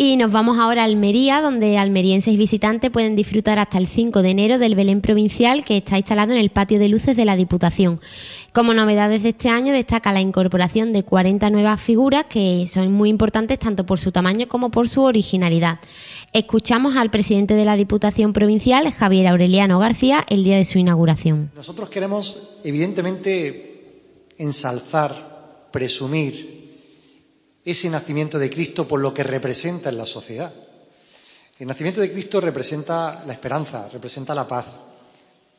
Y 0.00 0.16
nos 0.16 0.30
vamos 0.30 0.60
ahora 0.60 0.82
a 0.82 0.84
Almería, 0.84 1.40
donde 1.40 1.76
almerienses 1.76 2.32
y 2.32 2.36
visitantes 2.36 2.88
pueden 2.88 3.16
disfrutar 3.16 3.58
hasta 3.58 3.78
el 3.78 3.88
5 3.88 4.22
de 4.22 4.30
enero 4.30 4.60
del 4.60 4.76
Belén 4.76 5.00
Provincial 5.00 5.64
que 5.64 5.78
está 5.78 5.96
instalado 5.96 6.30
en 6.30 6.38
el 6.38 6.50
patio 6.50 6.78
de 6.78 6.88
luces 6.88 7.16
de 7.16 7.24
la 7.24 7.34
Diputación. 7.34 8.00
Como 8.52 8.74
novedades 8.74 9.24
de 9.24 9.30
este 9.30 9.48
año 9.48 9.72
destaca 9.72 10.12
la 10.12 10.20
incorporación 10.20 10.92
de 10.92 11.02
40 11.02 11.50
nuevas 11.50 11.80
figuras 11.80 12.26
que 12.26 12.64
son 12.68 12.92
muy 12.92 13.10
importantes 13.10 13.58
tanto 13.58 13.86
por 13.86 13.98
su 13.98 14.12
tamaño 14.12 14.46
como 14.46 14.70
por 14.70 14.88
su 14.88 15.02
originalidad. 15.02 15.80
Escuchamos 16.32 16.96
al 16.96 17.10
presidente 17.10 17.54
de 17.54 17.64
la 17.64 17.76
Diputación 17.76 18.32
Provincial, 18.32 18.92
Javier 18.92 19.26
Aureliano 19.26 19.80
García, 19.80 20.24
el 20.28 20.44
día 20.44 20.58
de 20.58 20.64
su 20.64 20.78
inauguración. 20.78 21.50
Nosotros 21.56 21.88
queremos, 21.88 22.40
evidentemente, 22.62 24.28
ensalzar, 24.38 25.66
presumir 25.72 26.57
ese 27.70 27.90
nacimiento 27.90 28.38
de 28.38 28.50
Cristo 28.50 28.86
por 28.88 29.00
lo 29.00 29.12
que 29.12 29.22
representa 29.22 29.88
en 29.90 29.98
la 29.98 30.06
sociedad. 30.06 30.52
El 31.58 31.66
nacimiento 31.66 32.00
de 32.00 32.12
Cristo 32.12 32.40
representa 32.40 33.24
la 33.26 33.32
esperanza, 33.32 33.88
representa 33.88 34.34
la 34.34 34.46
paz, 34.46 34.66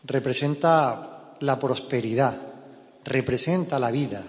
representa 0.05 1.35
la 1.39 1.59
prosperidad, 1.59 2.37
representa 3.03 3.77
la 3.77 3.91
vida, 3.91 4.23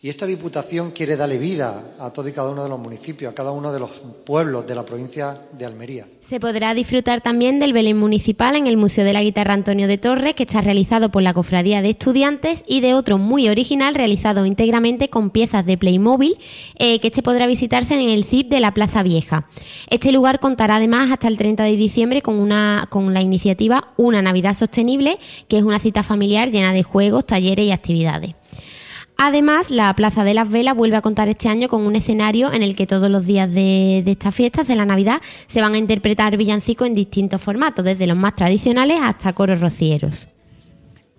y 0.00 0.08
esta 0.08 0.26
Diputación 0.26 0.92
quiere 0.92 1.16
darle 1.16 1.38
vida 1.38 1.96
a 1.98 2.12
todo 2.12 2.28
y 2.28 2.32
cada 2.32 2.50
uno 2.50 2.62
de 2.62 2.68
los 2.68 2.78
municipios, 2.78 3.32
a 3.32 3.34
cada 3.34 3.50
uno 3.50 3.72
de 3.72 3.80
los 3.80 3.90
pueblos 4.24 4.64
de 4.64 4.76
la 4.76 4.84
provincia 4.84 5.40
de 5.52 5.66
Almería. 5.66 6.06
Se 6.20 6.38
podrá 6.38 6.72
disfrutar 6.72 7.20
también 7.20 7.58
del 7.58 7.72
Belén 7.72 7.98
Municipal 7.98 8.54
en 8.54 8.68
el 8.68 8.76
Museo 8.76 9.04
de 9.04 9.12
la 9.12 9.24
Guitarra 9.24 9.54
Antonio 9.54 9.88
de 9.88 9.98
Torres, 9.98 10.34
que 10.34 10.44
está 10.44 10.60
realizado 10.60 11.10
por 11.10 11.22
la 11.22 11.34
Cofradía 11.34 11.82
de 11.82 11.90
Estudiantes, 11.90 12.62
y 12.68 12.80
de 12.80 12.94
otro 12.94 13.18
muy 13.18 13.48
original 13.48 13.96
realizado 13.96 14.46
íntegramente 14.46 15.10
con 15.10 15.30
piezas 15.30 15.66
de 15.66 15.76
Playmobil, 15.76 16.38
eh, 16.78 17.00
que 17.00 17.08
este 17.08 17.24
podrá 17.24 17.48
visitarse 17.48 17.94
en 17.94 18.08
el 18.08 18.24
CIP 18.24 18.50
de 18.50 18.60
la 18.60 18.74
Plaza 18.74 19.02
Vieja. 19.02 19.48
Este 19.90 20.12
lugar 20.12 20.38
contará 20.38 20.76
además 20.76 21.10
hasta 21.10 21.26
el 21.26 21.36
30 21.36 21.64
de 21.64 21.76
diciembre 21.76 22.22
con, 22.22 22.36
una, 22.36 22.86
con 22.88 23.12
la 23.14 23.20
iniciativa 23.20 23.88
Una 23.96 24.22
Navidad 24.22 24.56
Sostenible, 24.56 25.18
que 25.48 25.58
es 25.58 25.64
una 25.64 25.80
cita 25.80 26.04
familiar 26.04 26.52
llena 26.52 26.72
de 26.72 26.84
juegos, 26.84 27.26
talleres 27.26 27.66
y 27.66 27.72
actividades. 27.72 28.34
Además, 29.20 29.72
la 29.72 29.92
Plaza 29.94 30.22
de 30.22 30.32
las 30.32 30.48
Velas 30.48 30.76
vuelve 30.76 30.96
a 30.96 31.02
contar 31.02 31.28
este 31.28 31.48
año 31.48 31.68
con 31.68 31.84
un 31.84 31.96
escenario 31.96 32.52
en 32.52 32.62
el 32.62 32.76
que 32.76 32.86
todos 32.86 33.10
los 33.10 33.26
días 33.26 33.52
de, 33.52 33.98
estas 34.06 34.32
fiestas 34.32 34.68
de 34.68 34.76
la 34.76 34.86
Navidad 34.86 35.20
se 35.48 35.60
van 35.60 35.74
a 35.74 35.78
interpretar 35.78 36.36
villancicos 36.36 36.86
en 36.86 36.94
distintos 36.94 37.42
formatos, 37.42 37.84
desde 37.84 38.06
los 38.06 38.16
más 38.16 38.36
tradicionales 38.36 39.00
hasta 39.02 39.32
coros 39.32 39.60
rocieros. 39.60 40.28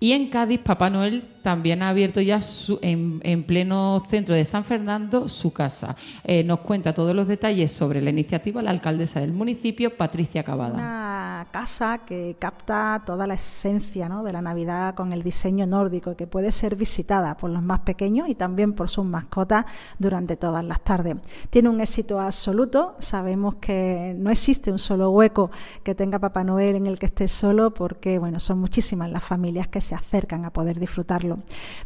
Y 0.02 0.12
en 0.12 0.30
Cádiz, 0.30 0.60
Papá 0.60 0.88
Noel 0.88 1.22
también 1.42 1.82
ha 1.82 1.90
abierto 1.90 2.22
ya 2.22 2.40
en, 2.80 3.44
pleno 3.44 4.02
centro 4.08 4.34
de 4.34 4.46
San 4.46 4.64
Fernando 4.64 5.28
su 5.28 5.52
casa. 5.52 5.94
Eh, 6.24 6.42
nos 6.42 6.60
cuenta 6.60 6.94
todos 6.94 7.14
los 7.14 7.28
detalles 7.28 7.70
sobre 7.70 8.00
la 8.00 8.08
iniciativa 8.08 8.62
la 8.62 8.70
alcaldesa 8.70 9.20
del 9.20 9.32
municipio, 9.32 9.94
Patricia 9.94 10.42
Cavada. 10.42 11.09
Casa 11.46 11.98
que 11.98 12.36
capta 12.38 13.02
toda 13.04 13.26
la 13.26 13.34
esencia 13.34 13.90
de 13.90 14.32
la 14.32 14.40
Navidad 14.40 14.94
con 14.94 15.12
el 15.12 15.22
diseño 15.22 15.66
nórdico, 15.66 16.16
que 16.16 16.26
puede 16.26 16.52
ser 16.52 16.74
visitada 16.74 17.36
por 17.36 17.50
los 17.50 17.62
más 17.62 17.80
pequeños 17.80 18.28
y 18.28 18.34
también 18.34 18.72
por 18.72 18.88
sus 18.88 19.04
mascotas 19.04 19.66
durante 19.98 20.36
todas 20.36 20.64
las 20.64 20.80
tardes. 20.80 21.16
Tiene 21.50 21.68
un 21.68 21.80
éxito 21.80 22.18
absoluto. 22.18 22.96
Sabemos 22.98 23.56
que 23.56 24.14
no 24.16 24.30
existe 24.30 24.72
un 24.72 24.78
solo 24.78 25.10
hueco 25.10 25.50
que 25.82 25.94
tenga 25.94 26.18
Papá 26.18 26.44
Noel 26.44 26.76
en 26.76 26.86
el 26.86 26.98
que 26.98 27.06
esté 27.06 27.28
solo, 27.28 27.74
porque 27.74 28.18
bueno, 28.18 28.40
son 28.40 28.58
muchísimas 28.58 29.10
las 29.10 29.22
familias 29.22 29.68
que 29.68 29.80
se 29.80 29.94
acercan 29.94 30.44
a 30.44 30.50
poder 30.50 30.78
disfrutarlo. 30.78 31.38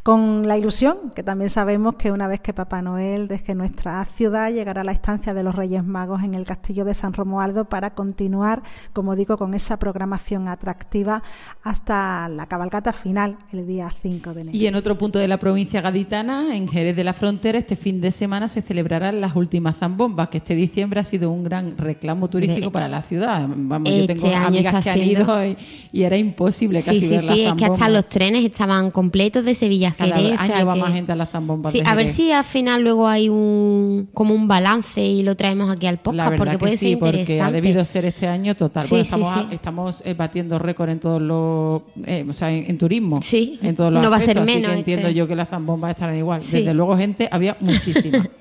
Con 0.03 0.47
la 0.47 0.57
ilusión, 0.57 1.11
que 1.15 1.23
también 1.23 1.51
sabemos 1.51 1.97
que 1.97 2.13
una 2.13 2.29
vez 2.29 2.41
que 2.41 2.55
Papá 2.55 2.81
Noel 2.81 3.27
deje 3.27 3.55
nuestra 3.55 4.05
ciudad, 4.05 4.53
llegará 4.53 4.83
a 4.83 4.85
la 4.85 4.93
estancia 4.93 5.35
de 5.35 5.43
los 5.43 5.55
Reyes 5.55 5.85
Magos 5.85 6.23
en 6.23 6.35
el 6.35 6.45
Castillo 6.45 6.85
de 6.85 6.95
San 6.95 7.13
Romualdo 7.13 7.65
para 7.65 7.95
continuar, 7.95 8.63
como 8.93 9.17
digo, 9.17 9.37
con 9.45 9.53
esa 9.53 9.77
programación 9.79 10.49
atractiva 10.49 11.23
hasta 11.63 12.29
la 12.31 12.47
cabalgata 12.47 12.95
final 12.95 13.37
el 13.53 13.67
día 13.67 13.93
5 14.03 14.33
de 14.33 14.41
enero. 14.41 14.57
Y 14.57 14.67
en 14.67 14.75
otro 14.75 14.97
punto 14.97 15.19
de 15.19 15.29
la 15.29 15.37
provincia 15.37 15.83
gaditana, 15.83 16.57
en 16.57 16.67
Jerez 16.67 16.97
de 16.97 17.05
la 17.05 17.13
Frontera, 17.13 17.59
este 17.59 17.77
fin 17.77 18.01
de 18.01 18.11
semana 18.11 18.49
se 18.49 18.63
celebrarán 18.63 19.21
las 19.21 19.37
últimas 19.37 19.77
zambombas, 19.77 20.29
que 20.31 20.39
este 20.39 20.55
diciembre 20.55 21.01
ha 21.01 21.05
sido 21.05 21.31
un 21.31 21.45
gran 21.45 21.77
reclamo 21.77 22.29
turístico 22.29 22.71
para 22.71 22.89
la 22.89 23.03
ciudad. 23.03 23.47
Vamos, 23.55 23.91
yo 23.91 23.97
Este 23.97 24.15
tengo 24.15 24.29
año 24.29 24.47
amigas 24.47 24.83
que 24.83 24.91
han 24.91 24.99
siendo- 24.99 25.21
ido 25.23 25.47
y, 25.47 25.57
y 25.93 26.03
era 26.05 26.17
imposible 26.17 26.81
Sí, 26.81 26.87
casi 26.87 27.01
sí, 27.01 27.09
ver 27.09 27.21
sí, 27.21 27.27
las 27.27 27.37
es 27.37 27.43
que 27.43 27.49
hasta 27.49 27.65
zambombas. 27.67 27.91
los 27.93 28.09
trenes 28.09 28.45
estaban 28.47 28.91
completos 28.91 29.45
de 29.45 29.55
Sevilla 29.55 29.91
a 29.91 29.93
Cada 29.93 30.17
Jerez. 30.17 30.41
o 30.41 30.45
sea 30.47 30.57
año 30.57 30.67
va 30.67 30.75
que- 30.75 30.81
más 30.81 30.93
gente 30.95 31.13
a 31.13 31.17
las 31.17 31.29
zambombas 31.31 31.73
Sí, 31.73 31.81
de 31.81 31.87
a 31.87 31.95
ver 31.95 32.07
Jerez. 32.07 32.17
si 32.17 32.33
al 32.33 32.45
final 32.45 32.83
luego 32.83 33.07
hay 33.09 33.29
un 33.29 34.09
como 34.15 34.33
un 34.35 34.49
balance 34.49 35.03
y 35.05 35.23
lo 35.23 35.35
traemos 35.35 35.71
aquí 35.71 35.87
al 35.87 35.97
La 35.97 36.03
podcast, 36.03 36.37
porque 36.39 36.53
que 36.53 36.59
puede 36.59 36.77
sí, 36.79 36.91
ser 36.93 36.99
porque 36.99 37.21
interesante. 37.21 37.43
ha 37.49 37.53
debido 37.61 37.85
ser 37.85 38.05
este 38.07 38.27
año 38.27 38.55
total. 38.55 38.85
Sí, 38.85 38.91
Bueno, 38.91 39.05
sí, 39.05 39.07
estamos, 39.09 39.34
sí. 39.35 39.47
estamos 39.51 40.03
eh, 40.05 40.15
batiendo 40.15 40.59
récord 40.59 40.91
en 40.91 41.01
todos 41.01 41.21
los, 41.21 41.83
eh, 42.07 42.25
o 42.29 42.33
sea, 42.33 42.51
en, 42.51 42.71
en 42.71 42.79
turismo. 42.79 43.21
Sí, 43.23 43.59
en 43.63 43.75
todos 43.75 43.93
los 43.93 44.03
no 44.03 44.11
va 44.11 44.17
a 44.17 44.21
ser 44.21 44.39
así 44.39 44.55
menos 44.55 44.73
que 44.73 44.79
entiendo 44.79 45.09
este. 45.09 45.19
yo 45.19 45.27
que 45.27 45.37
las 45.37 45.49
zambombas 45.49 45.91
estarán 45.91 46.17
igual. 46.17 46.41
Sí. 46.41 46.59
Desde 46.59 46.75
luego, 46.75 46.97
gente, 46.97 47.29
había 47.31 47.57
muchísima. 47.61 48.27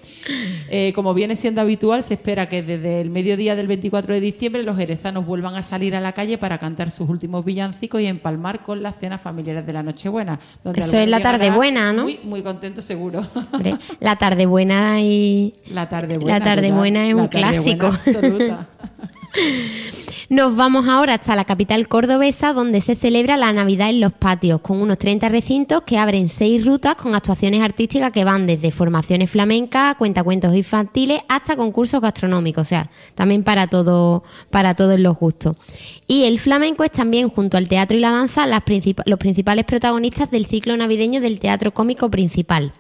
Eh, 0.69 0.91
como 0.93 1.13
viene 1.13 1.35
siendo 1.35 1.61
habitual, 1.61 2.01
se 2.01 2.15
espera 2.15 2.47
que 2.47 2.63
desde 2.63 3.01
el 3.01 3.09
mediodía 3.09 3.55
del 3.55 3.67
24 3.67 4.13
de 4.15 4.21
diciembre 4.21 4.63
los 4.63 4.75
jerezanos 4.75 5.23
vuelvan 5.25 5.55
a 5.55 5.61
salir 5.61 5.95
a 5.95 6.01
la 6.01 6.13
calle 6.13 6.37
para 6.39 6.57
cantar 6.57 6.89
sus 6.89 7.07
últimos 7.09 7.45
villancicos 7.45 8.01
y 8.01 8.07
empalmar 8.07 8.63
con 8.63 8.81
las 8.81 8.97
cenas 8.97 9.21
familiares 9.21 9.67
de 9.67 9.73
la 9.73 9.83
Nochebuena. 9.83 10.39
donde 10.63 10.81
Eso 10.81 10.97
es 10.97 11.07
la 11.07 11.19
tarde 11.19 11.51
buena, 11.51 11.93
¿no? 11.93 12.03
Muy, 12.03 12.19
muy 12.23 12.41
contento, 12.41 12.81
seguro. 12.81 13.21
Hombre, 13.51 13.75
la 13.99 14.15
tarde 14.15 14.45
buena 14.47 15.01
y 15.01 15.53
La 15.69 15.89
tarde 15.89 16.17
buena. 16.17 16.39
La 16.39 16.45
tarde 16.45 16.71
buena 16.71 17.07
es 17.07 17.13
un 17.13 17.27
clásico. 17.27 17.87
absoluta. 17.87 18.67
Nos 20.33 20.55
vamos 20.55 20.87
ahora 20.87 21.13
hasta 21.13 21.35
la 21.35 21.45
capital 21.45 21.87
cordobesa, 21.87 22.53
donde 22.53 22.81
se 22.81 22.95
celebra 22.95 23.37
la 23.37 23.53
Navidad 23.53 23.91
en 23.91 23.99
los 23.99 24.13
patios, 24.13 24.61
con 24.61 24.81
unos 24.81 24.97
30 24.97 25.29
recintos 25.29 25.83
que 25.83 25.99
abren 25.99 26.27
seis 26.27 26.65
rutas 26.65 26.95
con 26.95 27.13
actuaciones 27.13 27.61
artísticas 27.61 28.11
que 28.11 28.23
van 28.23 28.47
desde 28.47 28.71
formaciones 28.71 29.29
flamencas, 29.29 29.93
cuentacuentos 29.95 30.55
infantiles, 30.55 31.21
hasta 31.29 31.55
concursos 31.55 32.01
gastronómicos, 32.01 32.63
o 32.63 32.65
sea, 32.65 32.89
también 33.13 33.43
para 33.43 33.67
todo, 33.67 34.23
para 34.49 34.73
todos 34.73 34.99
los 34.99 35.19
gustos. 35.19 35.55
Y 36.07 36.23
el 36.23 36.39
flamenco 36.39 36.83
es 36.83 36.91
también, 36.91 37.29
junto 37.29 37.55
al 37.55 37.67
teatro 37.67 37.95
y 37.95 37.99
la 37.99 38.09
danza, 38.09 38.47
las 38.47 38.63
los 39.05 39.19
principales 39.19 39.65
protagonistas 39.65 40.31
del 40.31 40.47
ciclo 40.47 40.75
navideño 40.75 41.21
del 41.21 41.37
teatro 41.37 41.75
cómico 41.75 42.09
principal. 42.09 42.73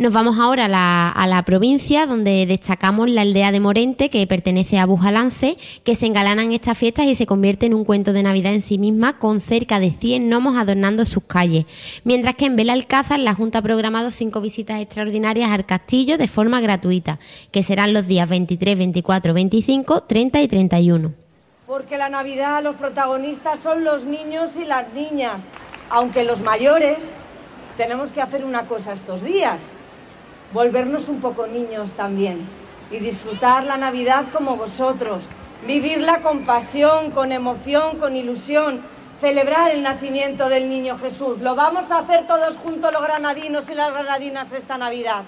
Nos 0.00 0.14
vamos 0.14 0.38
ahora 0.38 0.64
a 0.64 1.26
la, 1.26 1.42
provincia, 1.44 2.06
donde 2.06 2.46
destacamos 2.46 3.10
la 3.10 3.20
aldea 3.20 3.52
de 3.52 3.60
Morente, 3.60 4.08
que 4.08 4.26
pertenece 4.26 4.78
a 4.78 4.86
Bujalance, 4.86 5.58
que 5.84 5.94
se 5.94 6.06
engalanan 6.06 6.52
estas 6.52 6.78
fiestas 6.78 7.04
y 7.04 7.14
se 7.14 7.26
convierte 7.26 7.66
en 7.66 7.74
un 7.74 7.84
cuento 7.84 8.14
de 8.14 8.22
Navidad 8.22 8.54
en 8.54 8.62
sí 8.62 8.78
misma, 8.78 9.18
con 9.18 9.42
cerca 9.42 9.78
de 9.78 9.90
100 9.90 10.30
gnomos 10.30 10.56
adornando 10.56 11.04
sus 11.04 11.24
calles. 11.24 11.66
Mientras 12.04 12.36
que 12.36 12.46
en 12.46 12.56
Belalcázar 12.56 13.18
la 13.18 13.34
Junta 13.34 13.58
ha 13.58 13.62
programado 13.62 14.10
cinco 14.10 14.40
visitas 14.40 14.80
extraordinarias 14.80 15.50
al 15.50 15.66
castillo 15.66 16.16
de 16.16 16.28
forma 16.28 16.62
gratuita, 16.62 17.18
que 17.50 17.62
serán 17.62 17.92
los 17.92 18.06
días 18.06 18.26
23, 18.26 18.78
24, 18.78 19.34
25, 19.34 20.04
30 20.04 20.40
y 20.40 20.48
31. 20.48 21.12
Porque 21.66 21.98
la 21.98 22.08
Navidad 22.08 22.62
los 22.62 22.76
protagonistas 22.76 23.58
son 23.58 23.84
los 23.84 24.06
niños 24.06 24.56
y 24.56 24.64
las 24.64 24.94
niñas, 24.94 25.44
aunque 25.90 26.24
los 26.24 26.40
mayores 26.40 27.12
tenemos 27.76 28.12
que 28.12 28.22
hacer 28.22 28.46
una 28.46 28.66
cosa 28.66 28.92
estos 28.92 29.22
días, 29.22 29.74
volvernos 30.52 31.08
un 31.08 31.20
poco 31.20 31.46
niños 31.46 31.92
también 31.92 32.48
y 32.90 32.98
disfrutar 32.98 33.64
la 33.64 33.76
Navidad 33.76 34.26
como 34.32 34.56
vosotros, 34.56 35.24
vivirla 35.66 36.20
con 36.22 36.44
pasión, 36.44 37.10
con 37.10 37.32
emoción, 37.32 37.98
con 37.98 38.16
ilusión, 38.16 38.82
celebrar 39.20 39.70
el 39.70 39.82
nacimiento 39.82 40.48
del 40.48 40.68
niño 40.68 40.98
Jesús. 40.98 41.40
Lo 41.40 41.54
vamos 41.54 41.90
a 41.90 41.98
hacer 41.98 42.26
todos 42.26 42.56
juntos 42.56 42.92
los 42.92 43.02
granadinos 43.02 43.68
y 43.70 43.74
las 43.74 43.92
granadinas 43.92 44.52
esta 44.52 44.78
Navidad. 44.78 45.22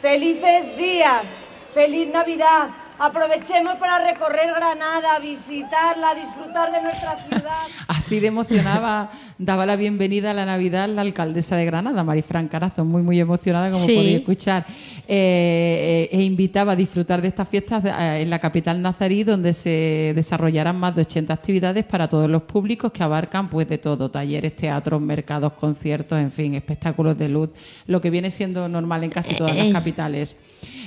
Felices 0.00 0.76
días, 0.76 1.26
feliz 1.74 2.08
Navidad. 2.08 2.70
Aprovechemos 3.02 3.76
para 3.76 3.98
recorrer 3.98 4.48
Granada, 4.54 5.18
visitarla, 5.22 6.14
disfrutar 6.14 6.70
de 6.70 6.82
nuestra 6.82 7.16
ciudad. 7.26 7.62
Así 7.88 8.20
de 8.20 8.26
emocionada 8.26 9.10
daba 9.38 9.64
la 9.64 9.76
bienvenida 9.76 10.32
a 10.32 10.34
la 10.34 10.44
Navidad 10.44 10.86
la 10.86 11.00
alcaldesa 11.00 11.56
de 11.56 11.64
Granada, 11.64 12.04
Marifran 12.04 12.48
Carazo, 12.48 12.84
muy 12.84 13.00
muy 13.02 13.18
emocionada 13.18 13.70
como 13.70 13.86
Sí. 13.86 13.94
podéis 13.94 14.18
escuchar, 14.18 14.66
Eh, 15.12 16.08
eh, 16.12 16.16
e 16.18 16.22
invitaba 16.22 16.72
a 16.72 16.76
disfrutar 16.76 17.20
de 17.20 17.26
estas 17.28 17.48
fiestas 17.48 17.84
eh, 17.84 18.20
en 18.22 18.30
la 18.30 18.38
capital 18.38 18.80
nazarí 18.80 19.24
donde 19.24 19.52
se 19.54 20.12
desarrollarán 20.14 20.78
más 20.78 20.94
de 20.94 21.02
80 21.02 21.32
actividades 21.34 21.84
para 21.84 22.06
todos 22.08 22.30
los 22.30 22.42
públicos 22.42 22.92
que 22.92 23.02
abarcan 23.02 23.48
pues 23.50 23.66
de 23.66 23.78
todo, 23.78 24.08
talleres, 24.10 24.54
teatros, 24.54 25.00
mercados, 25.00 25.54
conciertos, 25.54 26.20
en 26.20 26.30
fin, 26.30 26.54
espectáculos 26.54 27.18
de 27.18 27.28
luz, 27.28 27.50
lo 27.86 28.00
que 28.00 28.08
viene 28.10 28.30
siendo 28.30 28.68
normal 28.68 29.02
en 29.02 29.10
casi 29.10 29.34
todas 29.34 29.56
las 29.56 29.72
capitales. 29.72 30.36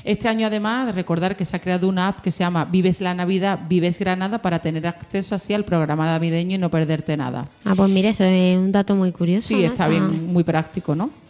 Este 0.06 0.28
año, 0.30 0.48
además, 0.48 0.94
recordar 0.96 1.36
que 1.36 1.46
se 1.46 1.56
ha 1.56 1.60
creado 1.60 1.88
una 1.88 2.03
app 2.08 2.22
que 2.22 2.32
se 2.32 2.40
llama 2.40 2.66
Vives 2.66 3.02
la 3.02 3.14
Navidad, 3.14 3.60
Vives 3.68 4.00
Granada, 4.00 4.42
para 4.42 4.60
tener 4.60 4.86
acceso 4.88 5.36
así 5.36 5.54
al 5.54 5.66
programa 5.66 6.06
navideño 6.06 6.56
y 6.56 6.58
no 6.58 6.70
perderte 6.70 7.18
nada. 7.18 7.48
Ah, 7.66 7.74
pues 7.76 7.90
mira, 7.90 8.10
eso 8.10 8.24
es 8.24 8.58
un 8.58 8.72
dato 8.72 8.96
muy 8.96 9.12
curioso. 9.12 9.48
Sí, 9.48 9.56
¿no? 9.56 9.72
está 9.72 9.88
bien, 9.88 10.32
muy 10.32 10.44
práctico, 10.44 10.96
¿no? 10.96 11.23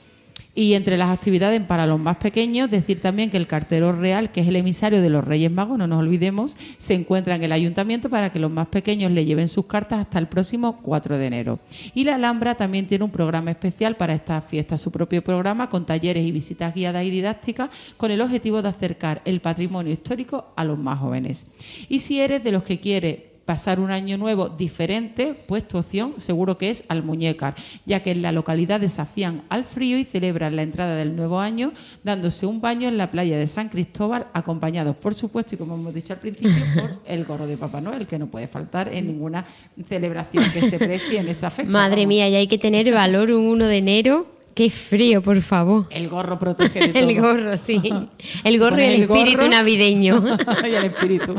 Y 0.56 0.76
entre 0.76 0.98
las 0.98 1.10
actividades 1.10 1.60
para 1.64 1.88
los 1.88 2.00
más 2.00 2.18
pequeños, 2.18 2.70
decir 2.70 3.02
también 3.02 3.32
que 3.32 3.38
el 3.38 3.48
cartero 3.48 3.92
real, 3.92 4.32
que 4.32 4.42
es 4.42 4.48
el 4.48 4.56
emisario 4.56 5.02
de 5.02 5.10
los 5.10 5.24
Reyes 5.24 5.52
Magos, 5.52 5.80
no 5.80 5.88
nos 5.88 6.00
olvidemos, 6.00 6.56
se 6.78 6.94
encuentra 6.94 7.36
en 7.36 7.44
el 7.44 7.52
ayuntamiento 7.52 8.08
para 8.08 8.32
que 8.32 8.38
los 8.38 8.52
más 8.52 8.68
pequeños 8.68 9.12
le 9.12 9.26
lleven 9.26 9.48
sus 9.48 9.66
cartas 9.66 10.00
hasta 10.00 10.20
el 10.20 10.28
próximo 10.28 10.80
4 10.84 11.18
de 11.18 11.26
enero. 11.26 11.60
Y 11.96 12.04
la 12.04 12.16
Alhambra 12.16 12.54
también 12.54 12.86
tiene 12.86 13.04
un 13.04 13.10
programa 13.10 13.50
especial 13.50 13.96
para 13.96 14.14
estas 14.14 14.46
fiestas, 14.46 14.80
su 14.80 14.92
propio 14.92 15.24
programa 15.24 15.72
con 15.72 15.88
talleres 15.88 16.24
y 16.24 16.32
visitas 16.32 16.76
guiadas 16.76 17.04
y 17.04 17.10
didácticas 17.10 17.72
con 17.98 18.12
el 18.12 18.22
objetivo 18.22 18.62
de 18.62 18.70
acercar 18.70 19.24
el 19.26 19.40
patrimonio 19.40 19.92
histórico 19.92 20.54
a 20.56 20.64
los 20.64 20.78
más 20.78 21.00
jóvenes. 21.00 21.48
Y 21.90 22.02
si 22.02 22.22
eres 22.22 22.44
de 22.44 22.52
los 22.52 22.62
que 22.62 22.80
quiere 22.80 23.33
pasar 23.46 23.80
un 23.80 23.92
año 23.92 24.18
nuevo 24.18 24.50
diferente, 24.50 25.36
pues 25.48 25.68
tu 25.68 25.78
opción 25.78 26.16
seguro 26.18 26.58
que 26.58 26.70
es 26.70 26.84
Almuñécar, 26.88 27.56
ya 27.86 28.02
que 28.02 28.12
en 28.12 28.22
la 28.22 28.32
localidad 28.32 28.80
desafían 28.80 29.42
al 29.50 29.64
frío 29.64 29.98
y 29.98 30.06
celebran 30.06 30.56
la 30.56 30.64
entrada 30.64 30.96
del 30.96 31.16
nuevo 31.16 31.40
año 31.40 31.74
dándose 32.04 32.46
un 32.46 32.62
baño 32.62 32.88
en 32.88 32.98
la 32.98 33.12
playa 33.12 33.38
de 33.38 33.48
San 33.48 33.70
Cristóbal, 33.70 34.28
acompañados, 34.34 34.96
por 34.96 35.14
supuesto, 35.14 35.56
y 35.56 35.58
como 35.58 35.76
hemos 35.76 35.94
dicho 35.94 36.14
al 36.14 36.20
principio, 36.20 36.64
por 36.74 37.02
el 37.06 37.26
gorro 37.26 37.48
de 37.48 37.58
Papá 37.58 37.82
Noel, 37.82 38.08
que 38.08 38.18
no 38.18 38.28
puede 38.28 38.48
faltar 38.48 38.94
en 38.94 39.08
ninguna 39.08 39.46
celebración 39.88 40.44
que 40.54 40.62
se 40.62 40.78
precie 40.78 41.20
en 41.20 41.28
esta 41.28 41.50
fecha. 41.50 41.70
Madre 41.70 42.06
mía, 42.06 42.30
y 42.30 42.36
hay 42.36 42.48
que 42.48 42.58
tener 42.58 42.92
valor 42.92 43.32
un 43.32 43.48
1 43.48 43.66
de 43.66 43.78
enero. 43.78 44.33
Qué 44.54 44.70
frío, 44.70 45.24
por 45.24 45.42
favor. 45.42 45.88
El 45.90 46.10
gorro 46.10 46.38
protege 46.38 46.90
de 46.90 47.00
El 47.00 47.20
gorro, 47.20 47.58
sí. 47.66 47.82
El 48.44 48.60
gorro 48.60 48.80
y 48.80 48.84
el 48.84 49.08
gorro 49.08 49.20
espíritu 49.20 49.50
navideño. 49.50 50.24
y 50.64 50.76
el 50.76 50.86
espíritu. 50.86 51.36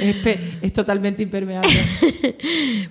Es, 0.00 0.38
es 0.62 0.72
totalmente 0.72 1.22
impermeable. 1.22 1.68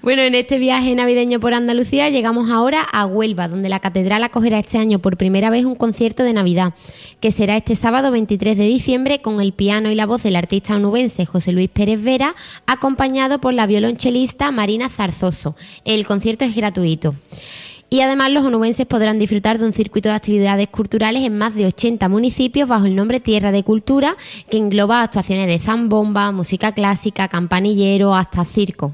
Bueno, 0.02 0.22
en 0.22 0.36
este 0.36 0.60
viaje 0.60 0.94
navideño 0.96 1.40
por 1.40 1.54
Andalucía 1.54 2.10
llegamos 2.10 2.50
ahora 2.52 2.82
a 2.82 3.06
Huelva, 3.06 3.48
donde 3.48 3.68
la 3.68 3.80
catedral 3.80 4.24
acogerá 4.24 4.60
este 4.60 4.78
año 4.78 5.00
por 5.00 5.18
primera 5.18 5.50
vez 5.50 5.66
un 5.66 5.76
concierto 5.76 6.24
de 6.24 6.34
Navidad, 6.34 6.74
que 7.20 7.32
será 7.32 7.58
este 7.58 7.76
sábado 7.76 8.12
23 8.12 8.58
de 8.58 8.66
diciembre 8.66 9.22
con 9.22 9.42
el 9.42 9.54
piano 9.54 9.90
y 9.90 9.96
la 9.96 10.06
voz 10.06 10.24
del 10.24 10.36
artista 10.36 10.76
onubense 10.76 11.26
José 11.26 11.52
Luis 11.52 11.70
Pérez 11.70 12.02
Vera, 12.04 12.36
acompañado 12.68 13.40
por 13.40 13.54
la 13.54 13.66
violonchelista 13.66 14.52
Marina 14.52 14.90
Zarzoso. 14.90 15.56
El 15.84 16.06
concierto 16.06 16.46
es 16.46 16.56
gratuito. 16.56 17.16
Y 17.89 18.01
además 18.01 18.32
los 18.32 18.44
onubenses 18.44 18.86
podrán 18.86 19.17
disfrutar 19.17 19.60
de 19.60 19.65
un 19.65 19.74
circuito 19.74 20.10
de 20.10 20.15
actividades 20.15 20.67
culturales 20.67 21.24
en 21.24 21.38
más 21.38 21.56
de 21.56 21.67
80 21.67 22.10
municipios 22.10 22.67
bajo 22.67 22.86
el 22.86 22.96
nombre 22.96 23.22
Tierra 23.22 23.53
de 23.53 23.63
Cultura, 23.63 24.17
que 24.50 24.58
engloba 24.58 25.01
actuaciones 25.01 25.48
de 25.48 25.60
zambomba, 25.60 26.32
música 26.32 26.74
clásica, 26.74 27.29
campanillero, 27.29 28.13
hasta 28.13 28.44
circo. 28.44 28.91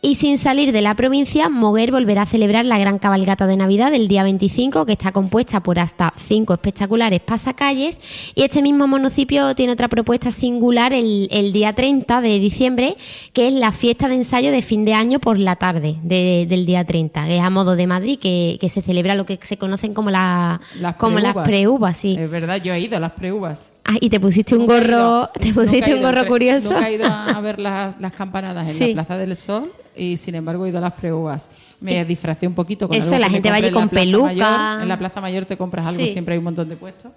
Y 0.00 0.14
sin 0.14 0.38
salir 0.38 0.70
de 0.70 0.80
la 0.80 0.94
provincia, 0.94 1.48
Moguer 1.48 1.90
volverá 1.90 2.22
a 2.22 2.26
celebrar 2.26 2.64
la 2.64 2.78
gran 2.78 3.00
cabalgata 3.00 3.48
de 3.48 3.56
Navidad 3.56 3.90
del 3.90 4.06
día 4.06 4.22
25, 4.22 4.86
que 4.86 4.92
está 4.92 5.10
compuesta 5.10 5.60
por 5.60 5.80
hasta 5.80 6.14
cinco 6.16 6.52
espectaculares 6.52 7.18
pasacalles. 7.18 8.00
Y 8.36 8.44
este 8.44 8.62
mismo 8.62 8.86
municipio 8.86 9.56
tiene 9.56 9.72
otra 9.72 9.88
propuesta 9.88 10.30
singular 10.30 10.92
el, 10.92 11.26
el 11.32 11.52
día 11.52 11.72
30 11.72 12.20
de 12.20 12.38
diciembre, 12.38 12.96
que 13.32 13.48
es 13.48 13.52
la 13.54 13.72
fiesta 13.72 14.06
de 14.06 14.14
ensayo 14.14 14.52
de 14.52 14.62
fin 14.62 14.84
de 14.84 14.94
año 14.94 15.18
por 15.18 15.36
la 15.36 15.56
tarde 15.56 15.96
de- 16.04 16.46
del 16.48 16.64
día 16.64 16.84
30, 16.84 17.26
que 17.26 17.38
es 17.38 17.42
a 17.42 17.50
modo 17.50 17.74
de 17.74 17.88
Madrid, 17.88 18.20
que, 18.20 18.56
que 18.60 18.68
se 18.68 18.82
celebra 18.82 19.16
lo 19.16 19.26
que 19.26 19.40
se 19.42 19.56
conocen 19.56 19.94
como, 19.94 20.10
la, 20.10 20.60
Las 20.80 20.94
como 20.94 21.18
las 21.18 21.32
preuvas. 21.32 21.48
preuvas, 21.48 21.96
sí. 21.96 22.16
Es 22.16 22.30
verdad, 22.30 22.62
yo 22.62 22.72
he 22.72 22.78
ido 22.78 22.96
a 22.96 23.00
las 23.00 23.12
preuvas. 23.12 23.72
Ah, 23.84 23.96
y 24.00 24.10
te 24.10 24.20
pusiste 24.20 24.54
un 24.54 24.66
gorro, 24.66 24.86
ido- 24.86 25.30
te 25.40 25.52
pusiste 25.54 25.94
un 25.94 26.02
gorro 26.02 26.26
curioso. 26.26 26.72
Nunca 26.72 26.90
he 26.90 26.94
ido 26.94 27.06
a, 27.06 27.40
ver 27.42 27.58
las, 27.58 27.98
las 28.00 28.12
campanadas 28.12 28.70
en 28.70 28.76
Sí. 28.76 28.88
la 28.94 29.04
Plaza 29.04 29.16
del 29.18 29.36
Sol 29.36 29.72
y 29.96 30.16
sin 30.18 30.34
embargo 30.34 30.66
he 30.66 30.68
ido 30.68 30.78
a 30.78 30.82
las 30.82 30.92
preúvas. 30.92 31.48
Me 31.80 32.04
disfracé 32.04 32.46
un 32.46 32.54
poquito 32.54 32.86
con 32.88 32.96
Eso, 32.96 33.06
algo 33.14 33.18
la 33.20 33.30
gente 33.30 33.48
va 33.50 33.56
allí 33.56 33.70
con 33.70 33.88
peluca. 33.88 34.26
Mayor. 34.26 34.82
En 34.82 34.88
la 34.88 34.98
Plaza 34.98 35.20
Mayor 35.20 35.44
te 35.46 35.56
compras 35.56 35.86
algo, 35.86 36.04
Sí. 36.04 36.12
siempre 36.12 36.34
hay 36.34 36.38
un 36.38 36.44
montón 36.44 36.68
de 36.68 36.76
puestos. 36.76 37.12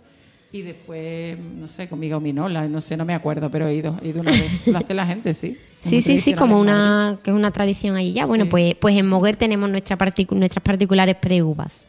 Y 0.53 0.63
después, 0.63 1.37
no 1.39 1.67
sé, 1.69 1.87
con 1.87 1.97
mi 1.99 2.09
gominola, 2.09 2.67
no 2.67 2.81
sé, 2.81 2.97
no 2.97 3.05
me 3.05 3.13
acuerdo, 3.13 3.49
pero 3.49 3.67
he 3.67 3.75
ido, 3.75 3.97
he 4.03 4.09
ido 4.09 4.19
una 4.21 4.31
vez. 4.31 4.67
Lo 4.67 4.77
hace 4.77 4.93
la 4.93 5.05
gente, 5.05 5.33
sí. 5.33 5.57
Sí, 5.83 6.01
sí, 6.01 6.19
sí, 6.19 6.33
como 6.35 6.59
una, 6.59 7.17
que 7.23 7.31
es 7.31 7.35
una 7.35 7.49
tradición 7.49 7.95
allí 7.95 8.13
ya. 8.13 8.27
Bueno, 8.27 8.43
Sí. 8.43 8.49
pues, 8.51 8.75
pues 8.75 8.95
en 8.97 9.07
Moguer 9.09 9.35
tenemos 9.35 9.67
nuestra 9.67 9.97
particu- 9.97 10.35
nuestras 10.35 10.61
particulares 10.63 11.15
preuvas. 11.15 11.87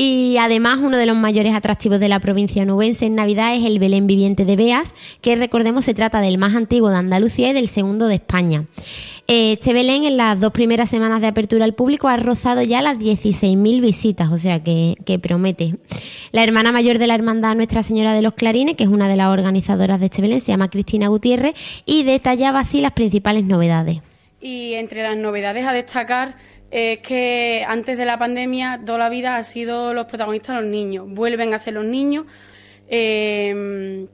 Y 0.00 0.36
además 0.38 0.78
uno 0.80 0.96
de 0.96 1.06
los 1.06 1.16
mayores 1.16 1.56
atractivos 1.56 1.98
de 1.98 2.08
la 2.08 2.20
provincia 2.20 2.64
nubense 2.64 3.06
en 3.06 3.16
Navidad 3.16 3.56
es 3.56 3.64
el 3.64 3.80
Belén 3.80 4.06
viviente 4.06 4.44
de 4.44 4.54
Beas, 4.54 4.94
que 5.20 5.34
recordemos 5.34 5.86
se 5.86 5.92
trata 5.92 6.20
del 6.20 6.38
más 6.38 6.54
antiguo 6.54 6.88
de 6.90 6.98
Andalucía 6.98 7.50
y 7.50 7.52
del 7.52 7.66
segundo 7.66 8.06
de 8.06 8.14
España. 8.14 8.66
Eh, 9.26 9.54
Este 9.54 9.72
Belén 9.72 10.04
en 10.04 10.16
las 10.16 10.38
dos 10.38 10.52
primeras 10.52 10.88
semanas 10.88 11.20
de 11.20 11.26
apertura 11.26 11.64
al 11.64 11.74
público 11.74 12.06
ha 12.06 12.16
rozado 12.16 12.62
ya 12.62 12.80
las 12.80 13.00
16.000 13.00 13.80
visitas, 13.80 14.30
o 14.30 14.38
sea 14.38 14.62
que, 14.62 14.94
que 15.04 15.18
promete. 15.18 15.74
La 16.30 16.44
hermana 16.44 16.70
mayor 16.70 16.98
de 16.98 17.08
la 17.08 17.16
hermandad 17.16 17.56
Nuestra 17.56 17.82
Señora 17.82 18.12
de 18.12 18.22
los 18.22 18.34
Clarines, 18.34 18.76
que 18.76 18.84
es 18.84 18.88
una 18.88 19.08
de 19.08 19.16
las 19.16 19.26
organizadoras 19.26 19.98
de 19.98 20.06
este 20.06 20.22
Belén, 20.22 20.40
se 20.40 20.52
llama 20.52 20.70
Cristina 20.70 21.08
Gutiérrez 21.08 21.56
y 21.86 22.04
detallaba 22.04 22.60
así 22.60 22.80
las 22.80 22.92
principales 22.92 23.42
novedades. 23.42 23.98
Y 24.40 24.74
entre 24.74 25.02
las 25.02 25.16
novedades 25.16 25.66
a 25.66 25.72
destacar 25.72 26.36
es 26.70 26.98
que 27.00 27.64
antes 27.66 27.96
de 27.96 28.04
la 28.04 28.18
pandemia 28.18 28.80
toda 28.84 28.98
la 28.98 29.08
vida 29.08 29.36
ha 29.36 29.42
sido 29.42 29.94
los 29.94 30.06
protagonistas 30.06 30.56
los 30.56 30.70
niños. 30.70 31.06
Vuelven 31.08 31.54
a 31.54 31.58
ser 31.58 31.74
los 31.74 31.84
niños. 31.84 32.26
Eh, 32.88 34.06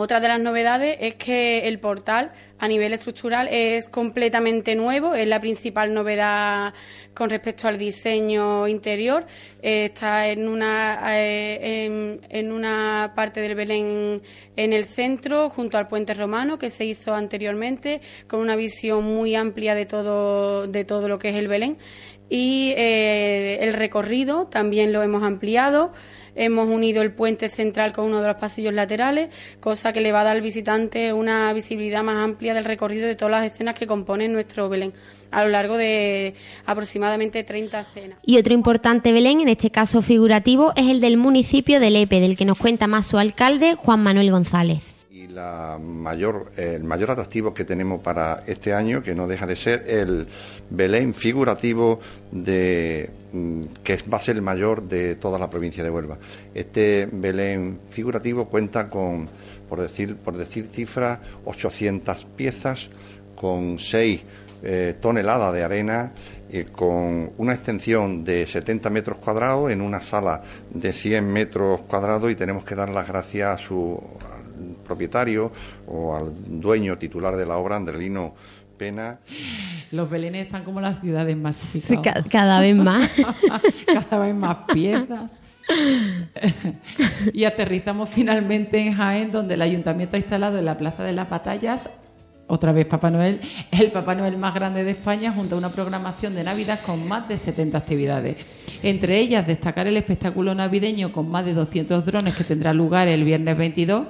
otra 0.00 0.18
de 0.18 0.28
las 0.28 0.40
novedades 0.40 0.96
es 1.00 1.16
que 1.16 1.68
el 1.68 1.78
portal 1.78 2.32
a 2.58 2.66
nivel 2.68 2.92
estructural 2.94 3.48
es 3.50 3.88
completamente 3.88 4.74
nuevo, 4.74 5.14
es 5.14 5.28
la 5.28 5.40
principal 5.40 5.92
novedad 5.92 6.72
con 7.12 7.28
respecto 7.28 7.68
al 7.68 7.76
diseño 7.76 8.66
interior. 8.66 9.26
Eh, 9.62 9.86
está 9.86 10.28
en 10.28 10.48
una, 10.48 11.00
eh, 11.18 11.84
en, 11.84 12.20
en 12.30 12.52
una 12.52 13.12
parte 13.14 13.40
del 13.40 13.54
Belén 13.54 14.22
en 14.56 14.72
el 14.72 14.84
centro, 14.86 15.50
junto 15.50 15.76
al 15.76 15.86
puente 15.86 16.14
romano 16.14 16.58
que 16.58 16.70
se 16.70 16.86
hizo 16.86 17.14
anteriormente, 17.14 18.00
con 18.26 18.40
una 18.40 18.56
visión 18.56 19.04
muy 19.04 19.34
amplia 19.34 19.74
de 19.74 19.84
todo, 19.84 20.66
de 20.66 20.84
todo 20.84 21.08
lo 21.08 21.18
que 21.18 21.28
es 21.28 21.36
el 21.36 21.48
Belén. 21.48 21.76
Y 22.30 22.72
eh, 22.76 23.58
el 23.60 23.74
recorrido 23.74 24.46
también 24.46 24.92
lo 24.92 25.02
hemos 25.02 25.22
ampliado. 25.24 25.92
Hemos 26.34 26.68
unido 26.68 27.02
el 27.02 27.12
puente 27.12 27.48
central 27.48 27.92
con 27.92 28.06
uno 28.06 28.20
de 28.20 28.28
los 28.28 28.36
pasillos 28.36 28.74
laterales, 28.74 29.30
cosa 29.60 29.92
que 29.92 30.00
le 30.00 30.12
va 30.12 30.22
a 30.22 30.24
dar 30.24 30.36
al 30.36 30.42
visitante 30.42 31.12
una 31.12 31.52
visibilidad 31.52 32.02
más 32.02 32.16
amplia 32.16 32.54
del 32.54 32.64
recorrido 32.64 33.06
de 33.06 33.16
todas 33.16 33.32
las 33.32 33.52
escenas 33.52 33.74
que 33.74 33.86
componen 33.86 34.32
nuestro 34.32 34.68
Belén, 34.68 34.92
a 35.30 35.42
lo 35.44 35.50
largo 35.50 35.76
de 35.76 36.34
aproximadamente 36.66 37.44
30 37.44 37.80
escenas. 37.80 38.18
Y 38.24 38.38
otro 38.38 38.54
importante 38.54 39.12
Belén, 39.12 39.40
en 39.40 39.48
este 39.48 39.70
caso 39.70 40.02
figurativo, 40.02 40.72
es 40.76 40.88
el 40.88 41.00
del 41.00 41.16
municipio 41.16 41.80
de 41.80 41.90
Lepe, 41.90 42.20
del 42.20 42.36
que 42.36 42.44
nos 42.44 42.58
cuenta 42.58 42.86
más 42.86 43.06
su 43.06 43.18
alcalde, 43.18 43.74
Juan 43.74 44.02
Manuel 44.02 44.30
González. 44.30 44.89
La 45.34 45.78
mayor, 45.78 46.50
el 46.56 46.82
mayor 46.82 47.12
atractivo 47.12 47.54
que 47.54 47.64
tenemos 47.64 48.00
para 48.00 48.42
este 48.48 48.72
año, 48.72 49.00
que 49.02 49.14
no 49.14 49.28
deja 49.28 49.46
de 49.46 49.54
ser 49.54 49.84
el 49.86 50.26
Belén 50.70 51.14
figurativo 51.14 52.00
de 52.32 53.10
mm, 53.32 53.60
que 53.84 53.98
va 54.12 54.18
a 54.18 54.20
ser 54.20 54.36
el 54.36 54.42
mayor 54.42 54.82
de 54.82 55.14
toda 55.14 55.38
la 55.38 55.48
provincia 55.48 55.84
de 55.84 55.90
Huelva. 55.90 56.18
Este 56.52 57.08
Belén 57.12 57.78
figurativo 57.90 58.46
cuenta 58.46 58.90
con, 58.90 59.28
por 59.68 59.80
decir, 59.80 60.16
por 60.16 60.36
decir 60.36 60.66
cifras, 60.72 61.20
800 61.44 62.26
piezas, 62.36 62.90
con 63.36 63.78
6 63.78 64.22
eh, 64.62 64.94
toneladas 65.00 65.52
de 65.54 65.62
arena, 65.62 66.12
eh, 66.50 66.66
con 66.72 67.30
una 67.36 67.54
extensión 67.54 68.24
de 68.24 68.46
70 68.48 68.90
metros 68.90 69.18
cuadrados 69.18 69.70
en 69.70 69.80
una 69.80 70.00
sala 70.00 70.42
de 70.74 70.92
100 70.92 71.32
metros 71.32 71.82
cuadrados 71.82 72.32
y 72.32 72.34
tenemos 72.34 72.64
que 72.64 72.74
dar 72.74 72.88
las 72.88 73.06
gracias 73.06 73.60
a 73.60 73.62
su 73.62 74.00
propietario 74.94 75.52
o 75.86 76.16
al 76.16 76.32
dueño 76.60 76.98
titular 76.98 77.36
de 77.36 77.46
la 77.46 77.56
obra, 77.58 77.76
Andrelino 77.76 78.34
Pena. 78.76 79.20
Los 79.92 80.10
belenes 80.10 80.46
están 80.46 80.64
como 80.64 80.80
las 80.80 81.00
ciudades 81.00 81.34
Sí, 81.34 81.40
masificadas. 81.40 82.24
ca- 82.24 82.28
cada 82.28 82.60
vez 82.60 82.74
más. 82.74 83.08
Cada 83.86 84.18
vez 84.24 84.34
más 84.34 84.56
piezas. 84.72 85.32
y 87.32 87.44
aterrizamos 87.44 88.08
finalmente 88.10 88.78
en 88.78 88.94
Jaén, 88.94 89.30
donde 89.30 89.54
el 89.54 89.62
ayuntamiento 89.62 90.16
ha 90.16 90.18
instalado 90.18 90.58
en 90.58 90.64
la 90.64 90.76
Plaza 90.76 91.04
de 91.04 91.12
las 91.12 91.30
Batallas, 91.30 91.88
otra 92.48 92.72
vez 92.72 92.86
Papá 92.86 93.10
Noel, 93.10 93.38
el 93.70 93.92
Papá 93.92 94.16
Noel 94.16 94.36
más 94.36 94.54
grande 94.54 94.82
de 94.82 94.90
España, 94.90 95.30
junto 95.30 95.54
a 95.54 95.58
una 95.58 95.68
programación 95.70 96.34
de 96.34 96.42
Navidad 96.42 96.80
con 96.84 97.06
más 97.06 97.28
de 97.28 97.36
70 97.36 97.78
actividades. 97.78 98.38
Entre 98.82 99.20
ellas, 99.20 99.46
destacar 99.46 99.86
el 99.86 99.96
espectáculo 99.96 100.52
navideño 100.56 101.12
con 101.12 101.28
más 101.30 101.44
de 101.44 101.54
200 101.54 102.04
drones 102.04 102.34
que 102.34 102.42
tendrá 102.42 102.72
lugar 102.74 103.06
el 103.06 103.22
viernes 103.22 103.56
22 103.56 104.06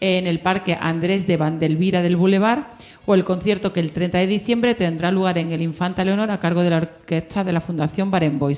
en 0.00 0.26
el 0.26 0.40
Parque 0.40 0.76
Andrés 0.80 1.26
de 1.26 1.36
Vandelvira 1.36 2.02
del 2.02 2.16
Boulevard 2.16 2.64
o 3.06 3.14
el 3.14 3.24
concierto 3.24 3.72
que 3.72 3.80
el 3.80 3.92
30 3.92 4.18
de 4.18 4.26
diciembre 4.26 4.74
tendrá 4.74 5.10
lugar 5.10 5.38
en 5.38 5.52
el 5.52 5.62
Infanta 5.62 6.04
Leonor 6.04 6.30
a 6.30 6.40
cargo 6.40 6.62
de 6.62 6.70
la 6.70 6.78
orquesta 6.78 7.44
de 7.44 7.52
la 7.52 7.60
Fundación 7.60 8.10
Barenboim 8.10 8.56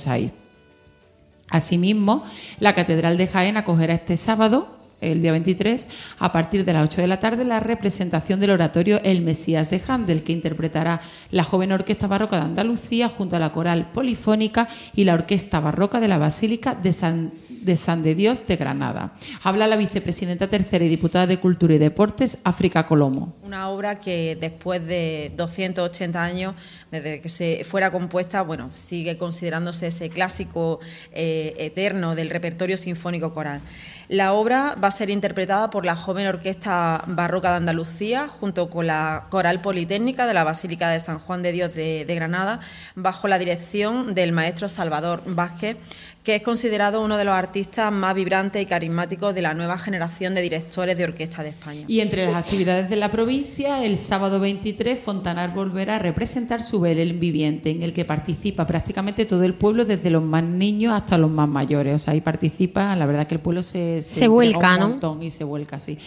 Asimismo, 1.49 2.25
la 2.61 2.75
Catedral 2.75 3.17
de 3.17 3.27
Jaén 3.27 3.57
acogerá 3.57 3.95
este 3.95 4.17
sábado, 4.17 4.79
el 5.03 5.21
día 5.21 5.33
23, 5.33 5.89
a 6.19 6.33
partir 6.33 6.65
de 6.65 6.73
las 6.73 6.85
8 6.85 7.03
de 7.03 7.07
la 7.07 7.21
tarde, 7.21 7.45
la 7.45 7.61
representación 7.61 8.41
del 8.41 8.51
oratorio 8.51 9.01
El 9.03 9.21
Mesías 9.21 9.69
de 9.69 9.83
Handel, 9.87 10.23
que 10.23 10.33
interpretará 10.33 11.01
la 11.31 11.45
joven 11.45 11.73
Orquesta 11.73 12.07
Barroca 12.07 12.37
de 12.37 12.43
Andalucía 12.43 13.09
junto 13.09 13.37
a 13.37 13.41
la 13.41 13.53
Coral 13.53 13.91
Polifónica 13.93 14.69
y 14.95 15.05
la 15.05 15.15
Orquesta 15.15 15.61
Barroca 15.61 16.01
de 16.01 16.09
la 16.09 16.19
Basílica 16.19 16.75
de 16.75 16.93
San 16.93 17.33
de 17.65 17.77
San 17.77 18.03
de 18.03 18.15
Dios 18.15 18.47
de 18.47 18.57
Granada. 18.57 19.15
Habla 19.43 19.67
la 19.67 19.77
vicepresidenta 19.77 20.49
tercera 20.49 20.85
y 20.85 20.89
diputada 20.89 21.27
de 21.27 21.39
Cultura 21.39 21.75
y 21.75 21.79
Deportes, 21.79 22.39
África 22.45 22.87
Colomo. 22.87 23.35
Una 23.53 23.69
obra 23.69 23.99
que 23.99 24.35
después 24.41 24.83
de 24.87 25.31
280 25.37 26.23
años, 26.25 26.55
desde 26.91 27.21
que 27.21 27.29
se 27.29 27.65
fuera 27.65 27.91
compuesta, 27.91 28.41
bueno, 28.41 28.71
sigue 28.73 29.19
considerándose 29.19 29.89
ese 29.89 30.09
clásico 30.09 30.81
eh, 31.13 31.53
eterno 31.59 32.15
del 32.15 32.31
repertorio 32.31 32.79
sinfónico 32.79 33.35
coral. 33.35 33.61
La 34.09 34.33
obra 34.33 34.75
va 34.83 34.89
a 34.89 34.91
ser 34.91 35.11
interpretada 35.11 35.69
por 35.69 35.85
la 35.85 35.97
joven 35.97 36.27
Orquesta 36.29 37.05
Barroca 37.07 37.51
de 37.51 37.57
Andalucía, 37.59 38.27
junto 38.27 38.71
con 38.71 38.87
la 38.87 39.27
Coral 39.29 39.61
Politécnica 39.61 40.27
de 40.27 40.33
la 40.33 40.45
Basílica 40.45 40.89
de 40.89 40.99
San 40.99 41.19
Juan 41.19 41.43
de 41.43 41.53
Dios 41.53 41.75
de, 41.75 42.07
de 42.07 42.15
Granada, 42.15 42.61
bajo 42.95 43.29
la 43.29 43.39
dirección 43.39 44.15
del 44.15 44.33
maestro 44.33 44.71
Salvador 44.71 45.23
Vázquez, 45.27 45.77
que 46.25 46.37
es 46.37 46.43
considerado 46.43 47.01
uno 47.01 47.17
de 47.17 47.25
los 47.25 47.35
artistas 47.35 47.91
más 47.91 48.15
vibrantes 48.15 48.63
y 48.63 48.67
carismáticos 48.67 49.35
de 49.35 49.43
la 49.43 49.55
nueva 49.55 49.77
generación 49.79 50.35
de 50.35 50.43
directores 50.43 50.97
de 50.97 51.05
orquesta 51.05 51.43
de 51.43 51.49
España. 51.49 51.85
Y 51.89 52.01
entre 52.01 52.27
las 52.27 52.37
actividades 52.37 52.89
de 52.89 52.97
la 52.97 53.11
provincia, 53.11 53.42
el 53.83 53.99
sábado 53.99 54.41
23, 54.41 54.99
Fontanar 54.99 55.55
volverá 55.55 55.97
a 55.97 55.99
representar 55.99 56.63
su 56.63 56.81
Belén 56.81 57.19
viviente, 57.19 57.71
en 57.71 57.83
el 57.83 57.93
que 57.93 58.05
participa 58.05 58.67
prácticamente 58.67 59.25
todo 59.25 59.43
el 59.43 59.55
pueblo, 59.55 59.85
desde 59.85 60.11
los 60.11 60.23
más 60.23 60.45
niños 60.45 60.93
hasta 60.95 61.19
los 61.19 61.31
más 61.31 61.49
mayores. 61.49 61.95
O 61.95 61.99
sea, 61.99 62.15
ahí 62.15 62.21
participa, 62.21 62.95
la 62.97 63.07
verdad 63.07 63.27
que 63.27 63.35
el 63.35 63.41
pueblo 63.41 63.63
se, 63.63 64.03
Se 64.03 64.25
entrega 64.25 64.29
vuelca, 64.29 64.75
un 64.75 64.81
¿no? 64.81 64.89
montón 64.91 65.23
y 65.23 65.31
se 65.31 65.45
vuelca 65.45 65.77
así. 65.77 65.99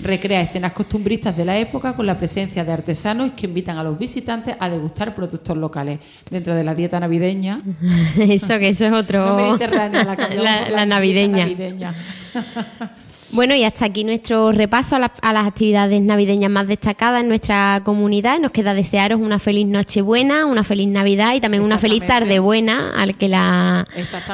Recrea 0.00 0.40
escenas 0.42 0.72
costumbristas 0.72 1.36
de 1.36 1.44
la 1.44 1.58
época 1.58 1.94
con 1.96 2.06
la 2.06 2.16
presencia 2.18 2.64
de 2.64 2.72
artesanos 2.72 3.32
que 3.32 3.46
invitan 3.46 3.76
a 3.78 3.82
los 3.84 3.98
visitantes 3.98 4.56
a 4.58 4.68
degustar 4.68 5.14
productos 5.14 5.56
locales. 5.56 5.98
Dentro 6.30 6.54
de 6.54 6.64
la 6.64 6.74
dieta 6.74 7.00
navideña, 7.00 7.60
eso 8.18 8.58
que 8.58 8.68
eso 8.68 8.86
es 8.86 8.92
otro. 8.92 9.26
no 9.26 9.36
mediterránea, 9.36 10.04
la, 10.04 10.14
la, 10.34 10.34
la 10.34 10.60
dieta 10.66 10.86
navideña. 10.86 11.44
navideña. 11.46 11.94
Bueno, 13.34 13.54
y 13.56 13.64
hasta 13.64 13.86
aquí 13.86 14.04
nuestro 14.04 14.52
repaso 14.52 14.94
a, 14.96 14.98
la- 15.00 15.12
a 15.20 15.32
las 15.32 15.44
actividades 15.46 16.00
navideñas 16.00 16.50
más 16.50 16.68
destacadas 16.68 17.20
en 17.22 17.28
nuestra 17.28 17.80
comunidad. 17.84 18.38
Nos 18.38 18.52
queda 18.52 18.74
desearos 18.74 19.20
una 19.20 19.38
feliz 19.40 19.66
Nochebuena, 19.66 20.46
una 20.46 20.62
feliz 20.62 20.86
Navidad 20.88 21.34
y 21.34 21.40
también 21.40 21.62
una 21.64 21.78
feliz 21.78 22.06
tarde 22.06 22.38
buena 22.38 22.92
al 22.96 23.16
que 23.16 23.28
la, 23.28 23.86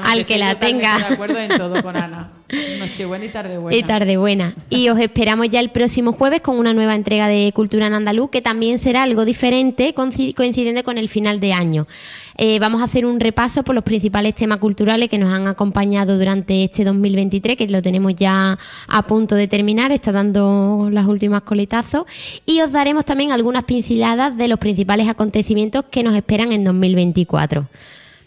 al 0.04 0.26
que 0.26 0.36
la 0.38 0.58
tenga. 0.58 0.98
de 0.98 1.14
acuerdo 1.14 1.38
en 1.38 1.48
todo 1.56 1.82
con 1.82 1.96
Ana. 1.96 2.30
Nochebuena 2.78 3.24
y 3.24 3.28
tarde 3.28 3.58
buena. 3.58 3.76
Y 3.78 3.82
tarde 3.82 4.16
buena. 4.16 4.54
Y 4.68 4.88
os 4.88 4.98
esperamos 4.98 5.48
ya 5.48 5.60
el 5.60 5.70
próximo 5.70 6.12
jueves 6.12 6.40
con 6.40 6.58
una 6.58 6.72
nueva 6.72 6.94
entrega 6.94 7.28
de 7.28 7.52
Cultura 7.54 7.86
en 7.86 7.94
Andaluz, 7.94 8.30
que 8.30 8.42
también 8.42 8.78
será 8.78 9.02
algo 9.04 9.24
diferente, 9.24 9.94
coinci- 9.94 10.34
coincidente 10.34 10.82
con 10.82 10.98
el 10.98 11.08
final 11.08 11.40
de 11.40 11.52
año. 11.52 11.86
Eh, 12.36 12.58
vamos 12.58 12.80
a 12.80 12.84
hacer 12.84 13.04
un 13.06 13.20
repaso 13.20 13.62
por 13.62 13.74
los 13.74 13.84
principales 13.84 14.34
temas 14.34 14.58
culturales 14.58 15.08
que 15.10 15.18
nos 15.18 15.32
han 15.32 15.46
acompañado 15.46 16.18
durante 16.18 16.64
este 16.64 16.84
2023, 16.84 17.56
que 17.56 17.68
lo 17.68 17.82
tenemos 17.82 18.14
ya 18.16 18.58
a 18.88 19.06
punto 19.06 19.34
de 19.34 19.46
terminar, 19.46 19.92
está 19.92 20.10
dando 20.12 20.88
las 20.90 21.06
últimas 21.06 21.42
coletazos. 21.42 22.04
Y 22.46 22.60
os 22.62 22.72
daremos 22.72 23.04
también 23.04 23.30
algunas 23.32 23.64
pinceladas 23.64 24.36
de 24.36 24.48
los 24.48 24.58
principales 24.58 25.08
acontecimientos 25.08 25.84
que 25.90 26.02
nos 26.02 26.14
esperan 26.16 26.52
en 26.52 26.64
2024. 26.64 27.66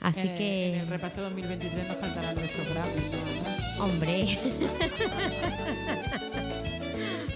Así 0.03 0.19
en, 0.19 0.27
el- 0.29 0.37
que, 0.37 0.73
en 0.75 0.79
el 0.81 0.87
repaso 0.87 1.21
2023 1.21 1.87
nos 1.87 1.97
faltarán 1.97 2.35
nuestros 2.35 2.69
Grammy. 2.73 2.91
¿no? 3.77 3.83
hombre. 3.85 4.37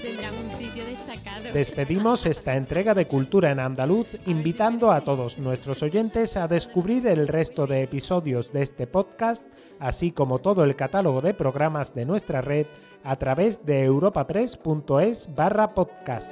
Tendrán 0.01 0.33
un 0.35 0.51
sitio 0.57 0.85
destacado. 0.85 1.51
Despedimos 1.53 2.25
esta 2.25 2.55
entrega 2.55 2.93
de 2.93 3.07
Cultura 3.07 3.51
en 3.51 3.59
Andaluz 3.59 4.15
invitando 4.27 4.91
a 4.91 5.01
todos 5.01 5.37
nuestros 5.39 5.81
oyentes 5.83 6.37
a 6.37 6.47
descubrir 6.47 7.07
el 7.07 7.27
resto 7.27 7.65
de 7.67 7.83
episodios 7.83 8.51
de 8.53 8.61
este 8.61 8.85
podcast, 8.87 9.47
así 9.79 10.11
como 10.11 10.39
todo 10.39 10.63
el 10.63 10.75
catálogo 10.75 11.21
de 11.21 11.33
programas 11.33 11.93
de 11.95 12.05
nuestra 12.05 12.41
red 12.41 12.67
a 13.03 13.15
través 13.15 13.65
de 13.65 13.83
europapress.es 13.85 15.29
barra 15.35 15.73
podcast. 15.73 16.31